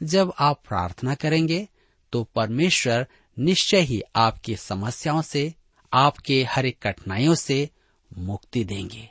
जब 0.00 0.32
आप 0.38 0.62
प्रार्थना 0.68 1.14
करेंगे 1.14 1.66
तो 2.12 2.22
परमेश्वर 2.34 3.06
निश्चय 3.36 3.80
ही 3.80 4.00
आपकी 4.16 4.56
समस्याओं 4.56 5.22
से, 5.22 5.52
आपके 5.92 6.42
हर 6.44 6.66
एक 6.66 6.78
कठिनाइयों 6.82 7.34
से 7.34 7.68
मुक्ति 8.10 8.64
देंगे। 8.64 9.08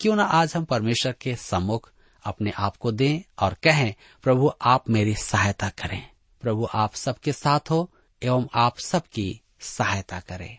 क्यों 0.00 0.16
ना 0.16 0.24
आज 0.24 0.52
हम 0.56 0.64
परमेश्वर 0.64 1.14
के 1.20 1.34
सम्मुख 1.36 1.90
अपने 2.24 2.50
आप 2.50 2.76
को 2.76 2.92
दें 2.92 3.20
और 3.38 3.54
कहें, 3.54 3.94
प्रभु 4.22 4.50
आप 4.62 4.90
मेरी 4.90 5.14
सहायता 5.14 5.68
करें, 5.68 6.02
प्रभु 6.42 6.68
आप 6.74 6.94
सबके 6.94 7.32
साथ 7.32 7.70
हो 7.70 7.90
एवं 8.22 8.46
आप 8.54 8.78
सबकी 8.78 9.40
सहायता 9.60 10.20
करें। 10.20 10.58